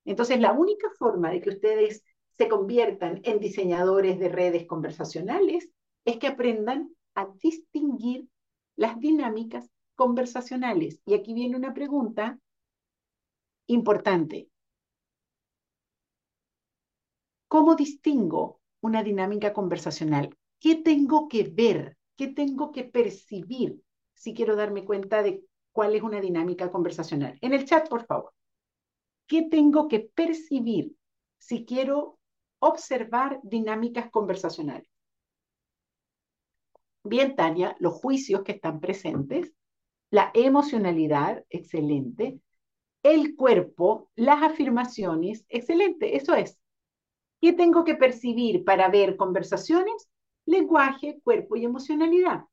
[0.09, 2.03] Entonces, la única forma de que ustedes
[2.35, 5.69] se conviertan en diseñadores de redes conversacionales
[6.03, 8.27] es que aprendan a distinguir
[8.75, 10.99] las dinámicas conversacionales.
[11.05, 12.39] Y aquí viene una pregunta
[13.67, 14.49] importante.
[17.47, 20.35] ¿Cómo distingo una dinámica conversacional?
[20.59, 21.97] ¿Qué tengo que ver?
[22.17, 23.79] ¿Qué tengo que percibir
[24.15, 27.37] si quiero darme cuenta de cuál es una dinámica conversacional?
[27.41, 28.33] En el chat, por favor.
[29.29, 30.95] ¿Qué tengo que percibir
[31.37, 32.17] si quiero
[32.57, 34.89] observar dinámicas conversacionales?
[37.03, 39.53] Bien, Tania, los juicios que están presentes,
[40.09, 42.39] la emocionalidad, excelente,
[43.03, 46.57] el cuerpo, las afirmaciones, excelente, eso es.
[47.39, 50.09] ¿Qué tengo que percibir para ver conversaciones?
[50.47, 52.45] Lenguaje, cuerpo y emocionalidad.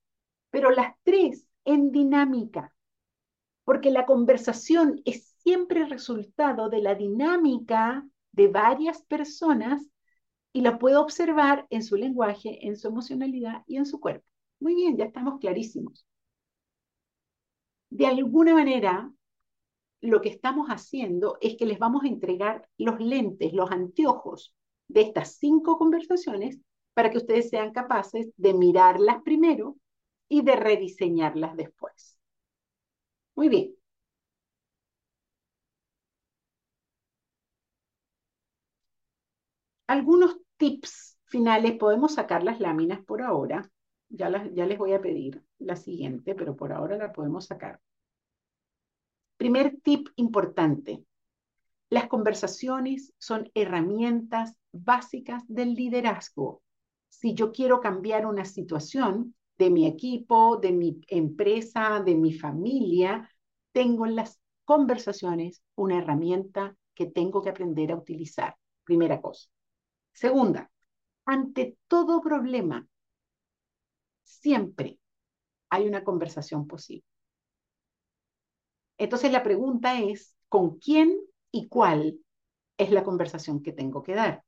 [0.51, 2.75] Pero las tres en dinámica,
[3.65, 9.81] porque la conversación es siempre resultado de la dinámica de varias personas
[10.53, 14.27] y la puedo observar en su lenguaje, en su emocionalidad y en su cuerpo.
[14.59, 16.05] Muy bien, ya estamos clarísimos.
[17.91, 19.09] De alguna manera,
[20.01, 24.53] lo que estamos haciendo es que les vamos a entregar los lentes, los anteojos
[24.89, 26.59] de estas cinco conversaciones
[26.93, 29.77] para que ustedes sean capaces de mirarlas primero
[30.29, 32.19] y de rediseñarlas después.
[33.37, 33.77] Muy bien.
[39.87, 43.71] Algunos tips finales, podemos sacar las láminas por ahora.
[44.09, 47.81] Ya, les voy a pedir la siguiente, pero por ahora la podemos sacar.
[49.37, 51.05] Primer tip importante.
[51.91, 56.63] Las conversaciones son herramientas básicas del liderazgo.
[57.09, 63.31] Si yo quiero cambiar una situación de mi equipo, de mi empresa, de mi familia,
[63.73, 68.57] tengo en las conversaciones una herramienta que tengo que aprender a utilizar.
[68.85, 69.49] Primera cosa.
[70.17, 70.71] Segunda,
[71.27, 72.89] ante todo problema,
[74.25, 74.99] siempre
[75.69, 77.05] hay una conversación posible.
[78.97, 82.19] Entonces la pregunta es, ¿con quién y cuál
[82.79, 84.43] es la conversación que tengo que dar?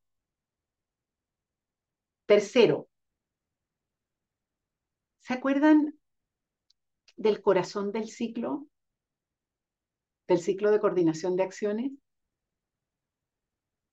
[2.24, 2.88] Tercero,
[5.18, 5.98] ¿se acuerdan
[7.18, 8.66] del corazón del ciclo?
[10.26, 11.92] Del ciclo de coordinación de acciones.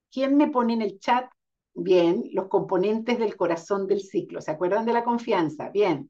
[0.09, 1.29] ¿Quién me pone en el chat?
[1.75, 4.41] Bien, los componentes del corazón del ciclo.
[4.41, 5.69] ¿Se acuerdan de la confianza?
[5.69, 6.09] Bien.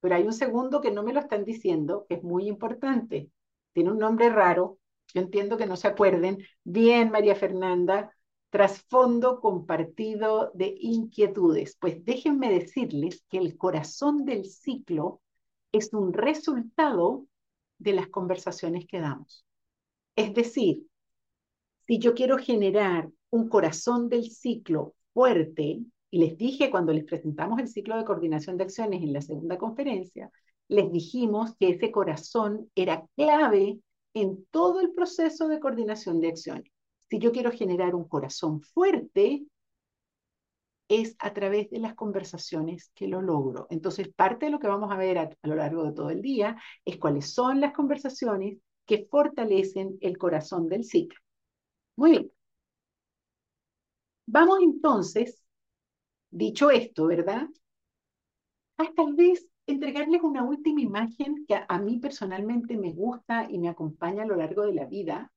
[0.00, 3.30] Pero hay un segundo que no me lo están diciendo, que es muy importante.
[3.72, 4.78] Tiene un nombre raro.
[5.14, 6.38] Yo entiendo que no se acuerden.
[6.64, 8.12] Bien, María Fernanda,
[8.50, 11.76] trasfondo compartido de inquietudes.
[11.80, 15.20] Pues déjenme decirles que el corazón del ciclo
[15.70, 17.26] es un resultado
[17.78, 19.46] de las conversaciones que damos.
[20.16, 20.84] Es decir,
[21.86, 27.58] si yo quiero generar un corazón del ciclo fuerte, y les dije cuando les presentamos
[27.58, 30.30] el ciclo de coordinación de acciones en la segunda conferencia,
[30.68, 33.78] les dijimos que ese corazón era clave
[34.14, 36.72] en todo el proceso de coordinación de acciones.
[37.08, 39.44] Si yo quiero generar un corazón fuerte,
[40.88, 43.66] es a través de las conversaciones que lo logro.
[43.70, 46.56] Entonces, parte de lo que vamos a ver a, lo largo de todo el día
[46.84, 51.18] es cuáles son las conversaciones que fortalecen el corazón del ciclo.
[51.96, 52.35] Muy bien.
[54.26, 55.42] Vamos entonces,
[56.30, 57.48] dicho esto, ¿verdad?
[58.78, 63.68] A tal vez entregarles una última imagen que a, mí personalmente me gusta y me
[63.68, 65.32] acompaña a lo largo de la vida,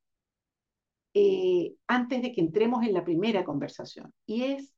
[1.14, 4.74] eh, antes de que entremos en la primera conversación, y es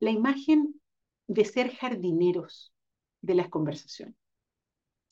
[0.00, 0.80] la imagen
[1.26, 2.72] de ser jardineros
[3.20, 4.16] de las conversaciones.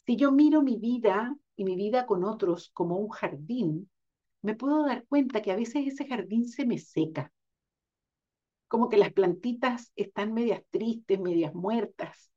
[0.07, 3.91] Si yo miro mi vida y mi vida con otros como un jardín,
[4.43, 7.33] me puedo dar cuenta que a veces ese jardín se me seca,
[8.69, 12.31] como que las plantitas están medias tristes, medias muertas,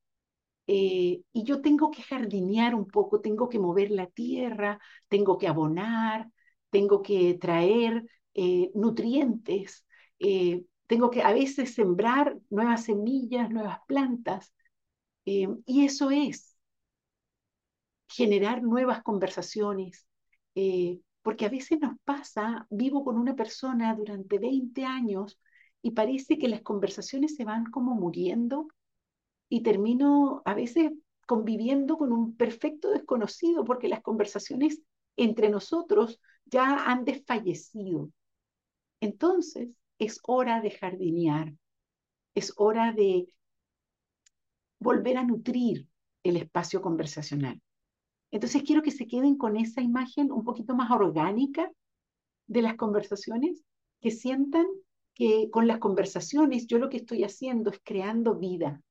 [0.71, 5.47] eh, y yo tengo que jardinear un poco, tengo que mover la tierra, tengo que
[5.47, 6.29] abonar,
[6.69, 9.83] tengo que traer eh, nutrientes,
[10.19, 14.53] eh, tengo que a veces sembrar nuevas semillas, nuevas plantas.
[15.25, 16.55] y eso es
[18.07, 20.07] generar nuevas conversaciones,
[21.21, 25.39] porque a veces nos pasa, vivo con una persona durante 20 años
[25.81, 28.67] y parece que las conversaciones se van como muriendo
[29.49, 30.91] y termino a veces
[31.25, 34.81] conviviendo con un perfecto desconocido porque las conversaciones
[35.15, 38.11] entre nosotros ya han desfallecido.
[38.99, 41.53] Entonces es hora de jardinear,
[42.33, 43.33] es hora de
[44.79, 45.87] volver a nutrir
[46.23, 47.61] el espacio conversacional.
[48.31, 51.71] Entonces quiero que se queden con esa imagen un poquito más orgánica
[52.47, 53.63] de las conversaciones,
[54.01, 54.65] que sientan
[55.51, 58.81] con las conversaciones yo lo que estoy haciendo es creando vida,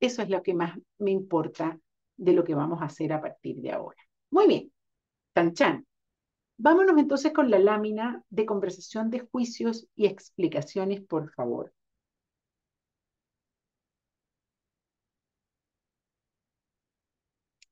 [0.00, 1.78] Eso es lo que más me importa
[2.16, 3.98] de lo que vamos a hacer a partir de ahora.
[4.30, 4.72] Muy bien,
[5.34, 5.86] tan chan.
[6.58, 11.72] Vámonos entonces con la lámina de conversación de juicios y explicaciones, por favor.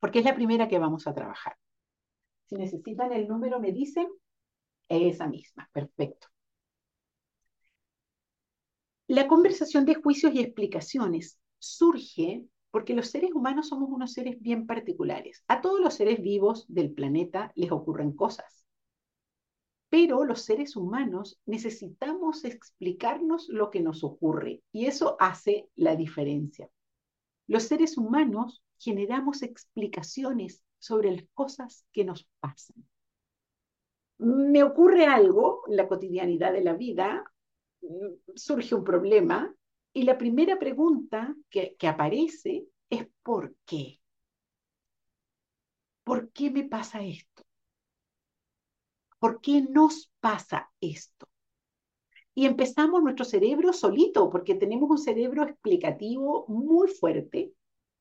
[0.01, 1.57] Porque es la primera que vamos a trabajar.
[2.49, 4.09] Si necesitan el número, me dicen,
[4.89, 6.28] esa misma, perfecto.
[9.09, 14.66] La conversación de juicios y explicaciones surge porque los seres humanos somos unos seres bien
[14.66, 15.42] particulares.
[15.48, 18.66] A todos los seres vivos del planeta les ocurren cosas.
[19.88, 26.68] Pero los seres humanos necesitamos explicarnos lo que nos ocurre y eso hace la diferencia.
[27.46, 32.86] Los seres humanos generamos explicaciones sobre las cosas que nos pasan.
[34.18, 37.24] Me ocurre algo en la cotidianidad de la vida,
[38.35, 39.55] surge un problema
[39.93, 44.01] y la primera pregunta que, aparece es ¿por qué?
[46.05, 47.43] ¿Por qué me pasa esto?
[49.18, 51.29] ¿Por qué nos pasa esto?
[52.35, 57.53] Y empezamos nuestro cerebro solito, porque tenemos un cerebro explicativo muy fuerte.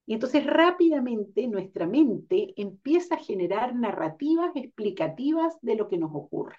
[0.05, 6.57] Y entonces rápidamente nuestra mente empieza a generar narrativas explicativas de lo que nos ocurre.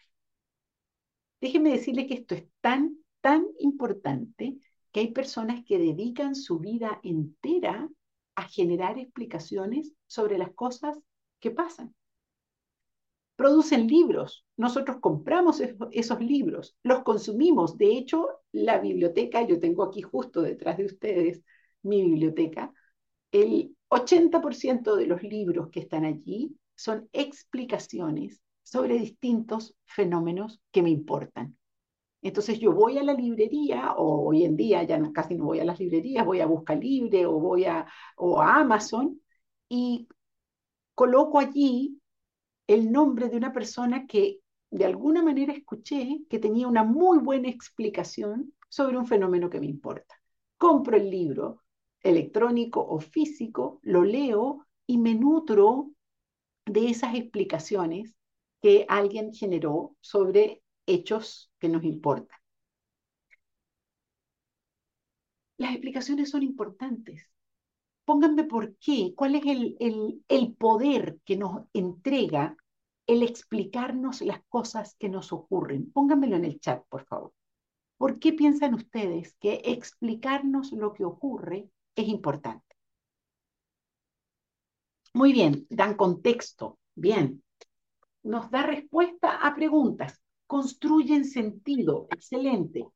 [1.40, 4.58] Déjenme decirle que esto es tan, tan importante
[4.92, 7.88] que hay personas que dedican su vida entera
[8.34, 10.98] a generar explicaciones sobre las cosas
[11.40, 11.94] que pasan
[13.38, 14.44] producen libros.
[14.56, 15.62] Nosotros compramos
[15.92, 17.78] esos libros, los consumimos.
[17.78, 21.40] De hecho, la biblioteca, yo tengo aquí justo detrás de ustedes
[21.82, 22.72] mi biblioteca,
[23.30, 30.90] el 80% de los libros que están allí son explicaciones sobre distintos fenómenos que me
[30.90, 31.56] importan.
[32.22, 35.64] Entonces yo voy a la librería, o hoy en día ya casi no voy a
[35.64, 39.20] las librerías, voy a Busca Libre o voy a, o a Amazon
[39.68, 40.08] y
[40.94, 42.00] coloco allí
[42.66, 44.40] el nombre de una persona que
[44.70, 49.66] de alguna manera escuché que tenía una muy buena explicación sobre un fenómeno que me
[49.66, 50.20] importa.
[50.58, 51.62] Compro el libro
[52.02, 55.90] electrónico o físico, lo leo y me nutro
[56.66, 58.16] de esas explicaciones
[58.60, 62.38] que alguien generó sobre hechos que nos importan.
[65.58, 67.28] Las explicaciones son importantes
[68.08, 72.56] pónganme por qué, cuál es el, el, poder que nos entrega
[73.06, 75.92] el explicarnos las cosas que nos ocurren.
[75.92, 77.34] Pónganmelo en el chat, por favor.
[77.98, 82.74] ¿Por qué piensan ustedes que explicarnos lo que ocurre es importante?
[85.12, 86.78] Muy bien, dan contexto.
[86.94, 87.44] Bien.
[88.22, 90.18] Nos da respuesta a preguntas.
[90.48, 92.08] Construyen sentido.
[92.10, 92.88] Excelente.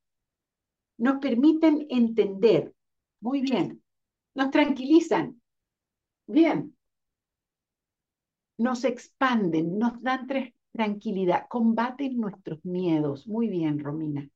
[0.98, 2.74] Nos permiten entender.
[3.20, 3.82] Muy bien
[4.34, 5.40] nos tranquilizan.
[6.26, 6.76] Bien.
[8.58, 10.26] Nos expanden, nos dan
[10.72, 13.26] tranquilidad, combaten nuestros miedos.
[13.26, 14.28] Muy bien, Romina.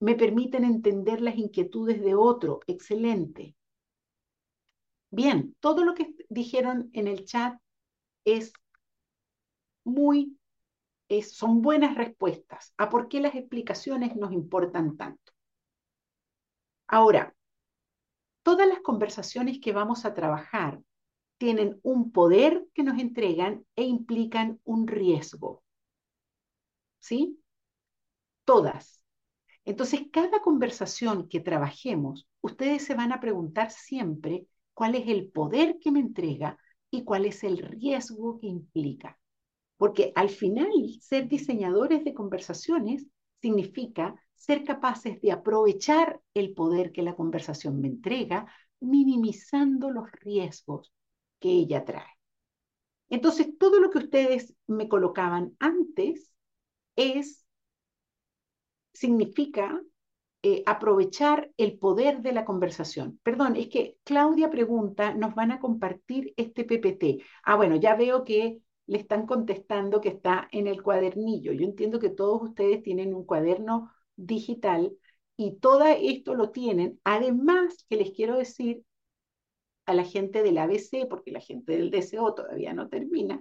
[0.00, 2.60] Me permiten entender las inquietudes de otro.
[2.66, 3.54] Excelente.
[5.10, 7.58] Bien, todo lo que dijeron en el chat
[8.24, 8.52] es
[9.84, 10.36] muy,
[11.22, 15.32] son buenas respuestas a por qué las explicaciones nos importan tanto.
[16.86, 17.34] Ahora,
[18.42, 20.80] todas las conversaciones que vamos a trabajar
[21.38, 25.62] tienen un poder que nos entregan e implican un riesgo.
[26.98, 27.38] ¿Sí?
[28.44, 29.02] Todas.
[29.64, 35.78] Entonces, cada conversación que trabajemos, ustedes se van a preguntar siempre cuál es el poder
[35.80, 36.58] que me entrega
[36.90, 39.18] y cuál es el riesgo que implica.
[39.76, 40.70] Porque al final,
[41.00, 43.06] ser diseñadores de conversaciones
[43.40, 48.46] significa ser capaces de aprovechar el poder que la conversación me entrega,
[48.80, 50.92] minimizando los riesgos
[51.40, 52.06] que ella trae.
[53.08, 56.32] Entonces, todo lo que ustedes me colocaban antes
[56.96, 57.44] es,
[58.92, 59.80] significa
[60.42, 63.18] eh, aprovechar el poder de la conversación.
[63.22, 67.24] Perdón, es que Claudia pregunta, ¿nos van a compartir este PPT?
[67.44, 71.52] Ah, bueno, ya veo que le están contestando que está en el cuadernillo.
[71.52, 74.96] Yo entiendo que todos ustedes tienen un cuaderno digital
[75.36, 77.00] y todo esto lo tienen.
[77.04, 78.84] Además, que les quiero decir
[79.86, 83.40] a la gente del ABC, porque la gente del DCO todavía no termina,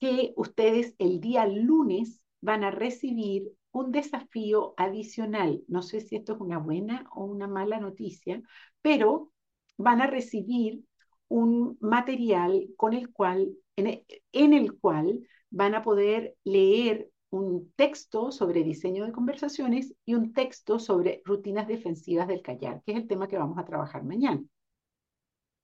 [0.00, 5.62] que ustedes el día lunes van a recibir un desafío adicional.
[5.68, 8.42] No sé si esto es una buena o una mala noticia,
[8.82, 9.30] pero
[9.76, 10.84] van a recibir
[11.28, 18.62] un material con el cual, en el cual van a poder leer un texto sobre
[18.62, 23.28] diseño de conversaciones y un texto sobre rutinas defensivas del callar, que es el tema
[23.28, 24.42] que vamos a trabajar mañana.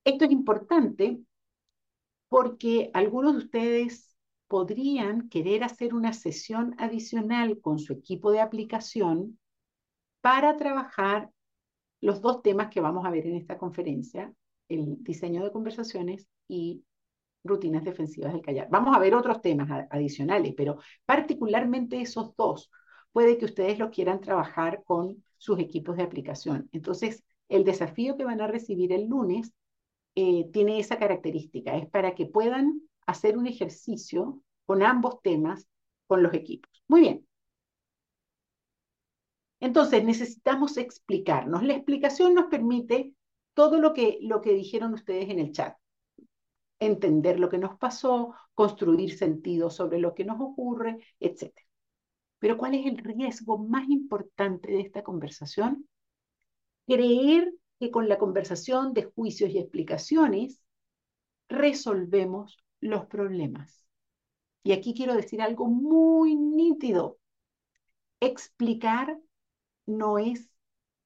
[0.05, 1.21] Esto es importante
[2.29, 4.17] porque algunos de ustedes
[4.49, 9.39] podrían querer hacer una sesión adicional con su equipo de aplicación
[10.21, 11.31] para trabajar
[12.01, 14.33] los dos temas que vamos a ver en esta conferencia,
[14.69, 16.83] el diseño de conversaciones y
[17.45, 18.69] rutinas defensivas del callar.
[18.71, 22.71] Vamos a ver otros temas adicionales, pero particularmente esos dos
[23.13, 26.69] puede que ustedes los quieran trabajar con sus equipos de aplicación.
[26.73, 29.53] Entonces, el desafío que van a recibir el lunes
[30.15, 35.67] eh, tiene esa característica, es para que puedan hacer un ejercicio con ambos temas
[36.07, 36.71] con los equipos.
[36.89, 37.27] Muy bien.
[39.61, 41.63] Entonces, necesitamos explicarnos.
[41.63, 43.15] La explicación nos permite
[43.55, 45.77] todo lo que, lo que dijeron ustedes en el chat.
[46.81, 51.63] Entender lo que nos pasó, construir sentido sobre lo que nos ocurre, etc.
[52.39, 55.87] Pero ¿cuál es el riesgo más importante de esta conversación?
[56.87, 60.63] Creer que con la conversación de juicios y explicaciones
[61.49, 63.87] resolvemos los problemas.
[64.63, 67.19] Y aquí quiero decir algo muy nítido.
[68.21, 69.19] Explicar
[69.87, 70.51] no es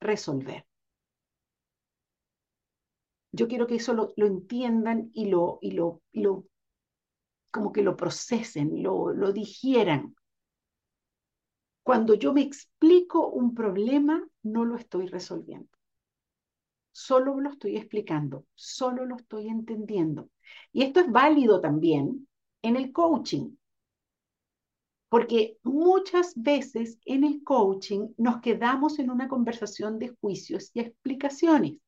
[0.00, 0.66] resolver.
[3.34, 6.44] Yo quiero que eso lo, entiendan y lo, y lo, lo,
[7.50, 10.14] como que lo procesen, lo, lo digieran.
[11.82, 15.68] Cuando yo me explico un problema, no lo estoy resolviendo.
[16.92, 20.30] Solo lo estoy explicando, solo lo estoy entendiendo.
[20.72, 22.28] Y esto es válido también
[22.62, 23.56] en el coaching.
[25.08, 31.78] Porque muchas veces en el coaching nos quedamos en una conversación de juicios y explicaciones.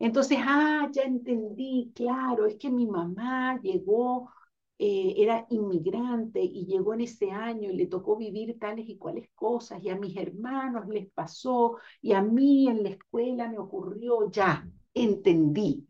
[0.00, 4.30] Entonces, ah, ya entendí, claro, es que mi mamá llegó,
[4.78, 9.28] eh, era inmigrante y llegó en ese año y le tocó vivir tales y cuales
[9.34, 14.30] cosas, y a mis hermanos les pasó, y a mí en la escuela me ocurrió,
[14.30, 15.86] ya, entendí.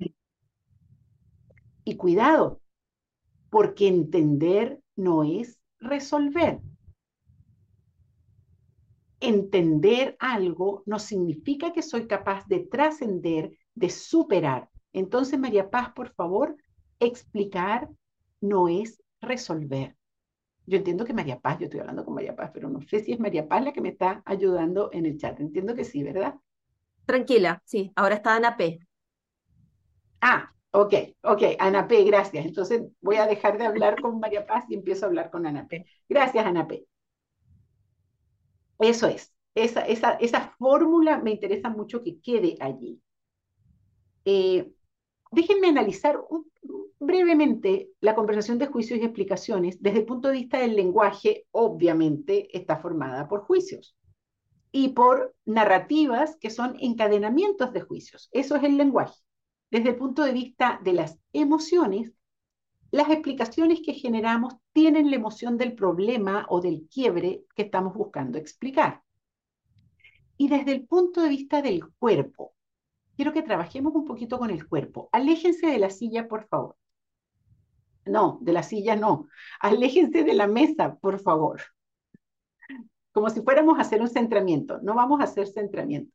[1.85, 2.61] Y cuidado,
[3.49, 6.61] porque entender no es resolver
[9.21, 14.69] entender algo no significa que soy capaz de trascender, de superar.
[14.93, 16.57] Entonces, María Paz, por favor,
[17.01, 17.89] explicar
[18.41, 19.97] no es resolver.
[20.67, 23.13] Yo entiendo que María Paz, yo estoy hablando con María Paz, pero no sé si
[23.13, 25.39] es María Paz la que me está ayudando en el chat.
[25.41, 26.37] Entiendo que sí, ¿verdad?
[27.05, 27.93] Tranquila, sí.
[27.95, 28.81] Ahora está Ana P.
[30.23, 32.47] Ah, ok, ok, Ana P, gracias.
[32.47, 35.67] Entonces voy a dejar de hablar con María Paz y empiezo a hablar con Ana
[35.69, 35.87] P.
[36.09, 36.87] Gracias, Ana P.
[38.81, 43.01] Eso es, esa, esa, esa fórmula me interesa mucho que quede allí.
[44.25, 44.73] Eh,
[45.31, 46.21] déjenme analizar
[46.99, 52.57] brevemente la conversación de juicios y explicaciones desde el punto de vista del lenguaje, obviamente
[52.57, 53.97] está formada por juicios
[54.73, 58.29] y por narrativas que son encadenamientos de juicios.
[58.33, 59.19] Eso es el lenguaje.
[59.71, 62.13] Desde el punto de vista de las emociones,
[62.91, 68.37] las explicaciones que generamos tienen la emoción del problema o del quiebre que estamos buscando
[68.37, 69.03] explicar.
[70.37, 72.55] Y desde el punto de vista del cuerpo,
[73.21, 75.11] quiero que trabajemos un poquito con el cuerpo.
[75.13, 76.75] Aléjense de la silla, por favor.
[78.07, 79.29] No, de la silla no.
[79.61, 81.61] Aléjense de la mesa, por favor.
[83.13, 84.81] Como si fuéramos a hacer un centramiento.
[84.81, 86.11] No vamos a hacer centramiento.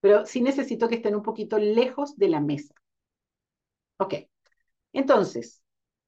[0.00, 2.74] Pero sí necesito que estén un poquito lejos de la mesa.
[3.98, 4.14] Ok.
[4.94, 5.62] Entonces,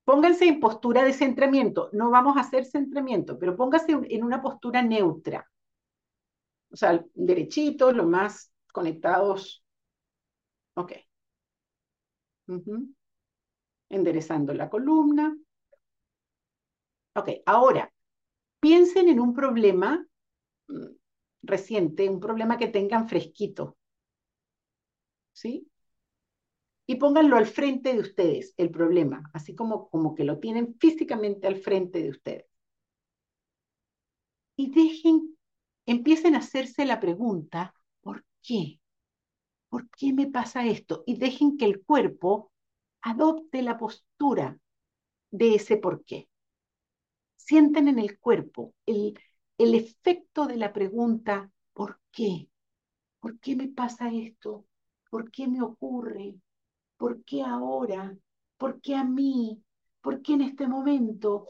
[0.04, 1.90] pónganse en postura de centramiento.
[1.92, 5.46] No vamos a hacer centramiento, pero pónganse en una postura neutra.
[6.70, 9.65] O sea, derechito, lo más conectados.
[10.76, 10.92] Ok.
[13.90, 15.36] Enderezando la columna.
[17.14, 17.92] Ok, ahora,
[18.60, 20.06] piensen en un problema
[20.68, 20.86] mm,
[21.42, 23.76] reciente, un problema que tengan fresquito.
[25.32, 25.68] ¿Sí?
[26.88, 31.46] y pónganlo al frente de ustedes, el problema, así como, como que lo tienen físicamente
[31.46, 32.46] al frente de ustedes.
[34.56, 35.36] Y dejen,
[35.86, 38.80] empiecen a hacerse la pregunta, ¿por qué?
[39.68, 41.04] ¿Por qué me pasa esto?
[41.06, 42.50] Y dejen que el cuerpo
[43.02, 44.58] adopte la postura
[45.30, 46.28] de ese por qué.
[47.36, 49.18] Sienten en el cuerpo el,
[49.58, 52.48] el efecto de la pregunta, ¿por qué?
[53.20, 54.66] ¿Por qué me pasa esto?
[55.10, 56.36] ¿Por qué me ocurre?
[56.98, 58.16] ¿Por qué ahora?
[58.58, 59.62] ¿Por qué a mí?
[60.02, 61.48] ¿Por qué en este momento?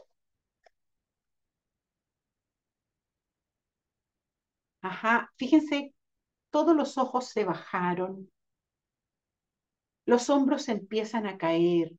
[4.81, 5.93] Ajá, fíjense,
[6.57, 8.31] todos los ojos se bajaron,
[10.07, 11.95] los hombros empiezan a caer.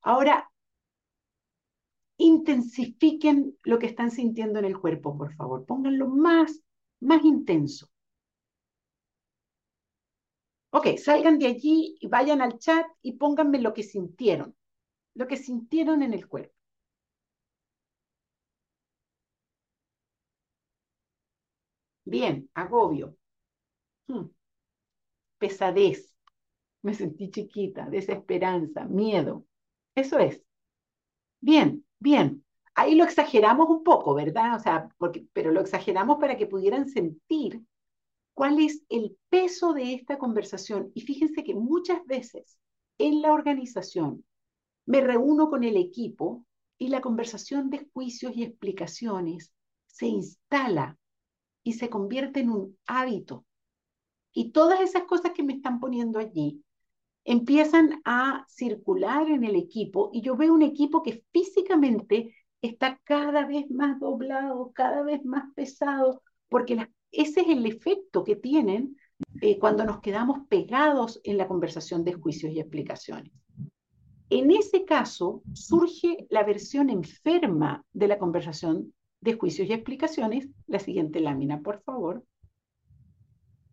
[0.00, 0.48] Ahora,
[2.18, 5.66] intensifiquen lo que están sintiendo en el cuerpo, por favor.
[5.66, 6.62] Pónganlo más,
[7.00, 7.88] más intenso.
[10.70, 14.54] Ok, salgan de allí y vayan al chat y pónganme lo que sintieron,
[15.14, 16.59] lo que sintieron en el cuerpo.
[22.10, 23.16] Bien, agobio.
[24.08, 24.26] Hmm.
[25.38, 26.14] Pesadez.
[26.82, 29.44] Me sentí chiquita, desesperanza, miedo.
[29.94, 30.42] Eso es.
[31.40, 32.44] Bien, bien.
[32.74, 34.56] Ahí lo exageramos un poco, ¿verdad?
[34.56, 37.62] O sea, porque, pero lo exageramos para que pudieran sentir
[38.34, 40.90] cuál es el peso de esta conversación.
[40.94, 42.58] Y fíjense que muchas veces
[42.98, 44.24] en la organización
[44.86, 46.44] me reúno con el equipo
[46.78, 49.52] y la conversación de juicios y explicaciones
[49.86, 50.99] se instala
[51.62, 53.44] y se convierte en un hábito.
[54.32, 56.62] Y todas esas cosas que me están poniendo allí
[57.24, 63.46] empiezan a circular en el equipo y yo veo un equipo que físicamente está cada
[63.46, 68.96] vez más doblado, cada vez más pesado, porque ese es el efecto que tienen
[69.40, 73.32] eh, cuando nos quedamos pegados en la conversación de juicios y explicaciones.
[74.30, 80.78] En ese caso, surge la versión enferma de la conversación de juicios y explicaciones, la
[80.78, 82.24] siguiente lámina, por favor,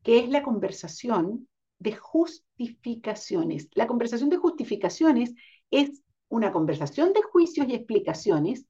[0.03, 1.47] que es la conversación
[1.79, 3.69] de justificaciones.
[3.73, 5.33] La conversación de justificaciones
[5.71, 8.65] es una conversación de juicios y explicaciones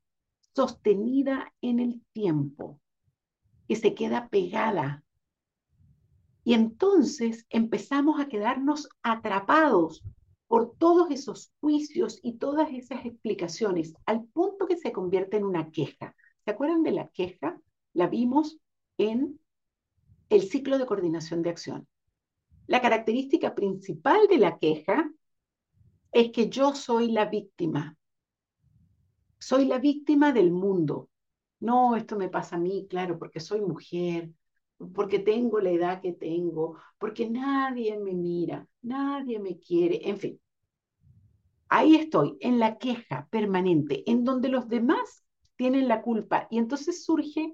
[0.56, 2.80] sostenida en el tiempo
[3.68, 5.04] que se queda pegada.
[6.44, 10.04] Y entonces empezamos a quedarnos atrapados
[10.48, 15.70] por todos esos juicios y todas esas explicaciones, al punto que se convierte en una
[15.72, 16.16] queja.
[16.48, 17.60] ¿Se acuerdan de la queja?
[17.92, 18.58] La vimos
[18.98, 19.38] en
[20.30, 21.90] el ciclo de coordinación de acción.
[22.68, 25.12] La característica principal de la queja
[26.14, 27.98] es que yo soy la víctima.
[29.38, 31.10] Soy la víctima del mundo.
[31.60, 34.32] No, esto me pasa a mí, claro, porque soy mujer,
[34.96, 40.42] porque tengo la edad que tengo, porque nadie me mira, nadie me quiere, en fin.
[41.68, 45.26] Ahí estoy, en la queja permanente, en donde los demás
[45.58, 46.48] tienen la culpa.
[46.50, 47.54] Y entonces surge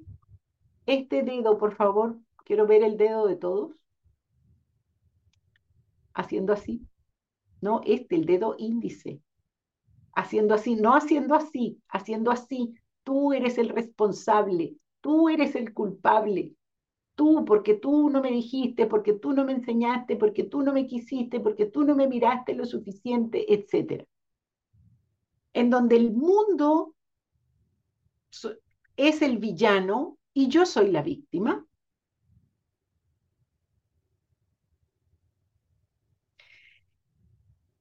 [0.86, 3.72] este dedo, por favor, quiero ver el dedo de todos.
[6.14, 6.88] Haciendo así.
[7.62, 9.22] No, este, el dedo índice.
[10.16, 16.54] Haciendo así, no haciendo así, haciendo así, Tú eres el responsable, tú eres el culpable.
[17.16, 20.88] Tú, porque tú no me dijiste, porque tú no me enseñaste, porque tú no me
[20.88, 24.08] quisiste, porque tú no me miraste lo suficiente, etc.
[25.54, 26.93] En donde el mundo
[28.98, 31.66] es el villano y yo soy la víctima,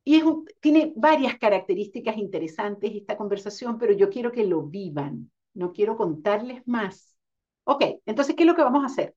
[0.04, 0.20] Y
[0.60, 6.62] tiene varias características interesantes esta conversación, pero yo quiero que lo vivan, no quiero contarles
[6.66, 7.16] más.
[7.64, 9.14] Ok, entonces, ¿qué es lo que vamos a hacer?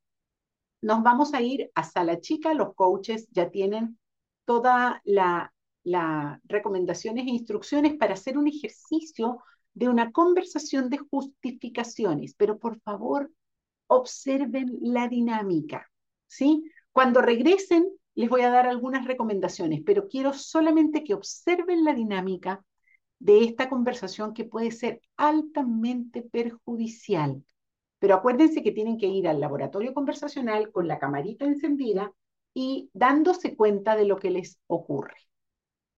[0.82, 3.98] Nos vamos a ir a sala chica, los coaches ya tienen
[4.46, 5.50] todas las
[5.84, 9.38] la recomendaciones e instrucciones para hacer un ejercicio
[9.76, 13.32] de una conversación de justificaciones, pero por favor,
[13.88, 15.92] observen la dinámica,
[16.28, 16.64] ¿sí?
[16.92, 22.66] Cuando regresen, les voy a dar algunas recomendaciones, pero quiero solamente que observen la dinámica
[23.20, 27.44] de esta conversación que puede ser altamente perjudicial.
[28.00, 32.14] Pero acuérdense que tienen que ir al laboratorio conversacional con la camarita encendida
[32.54, 35.16] y dándose cuenta de lo que les ocurre.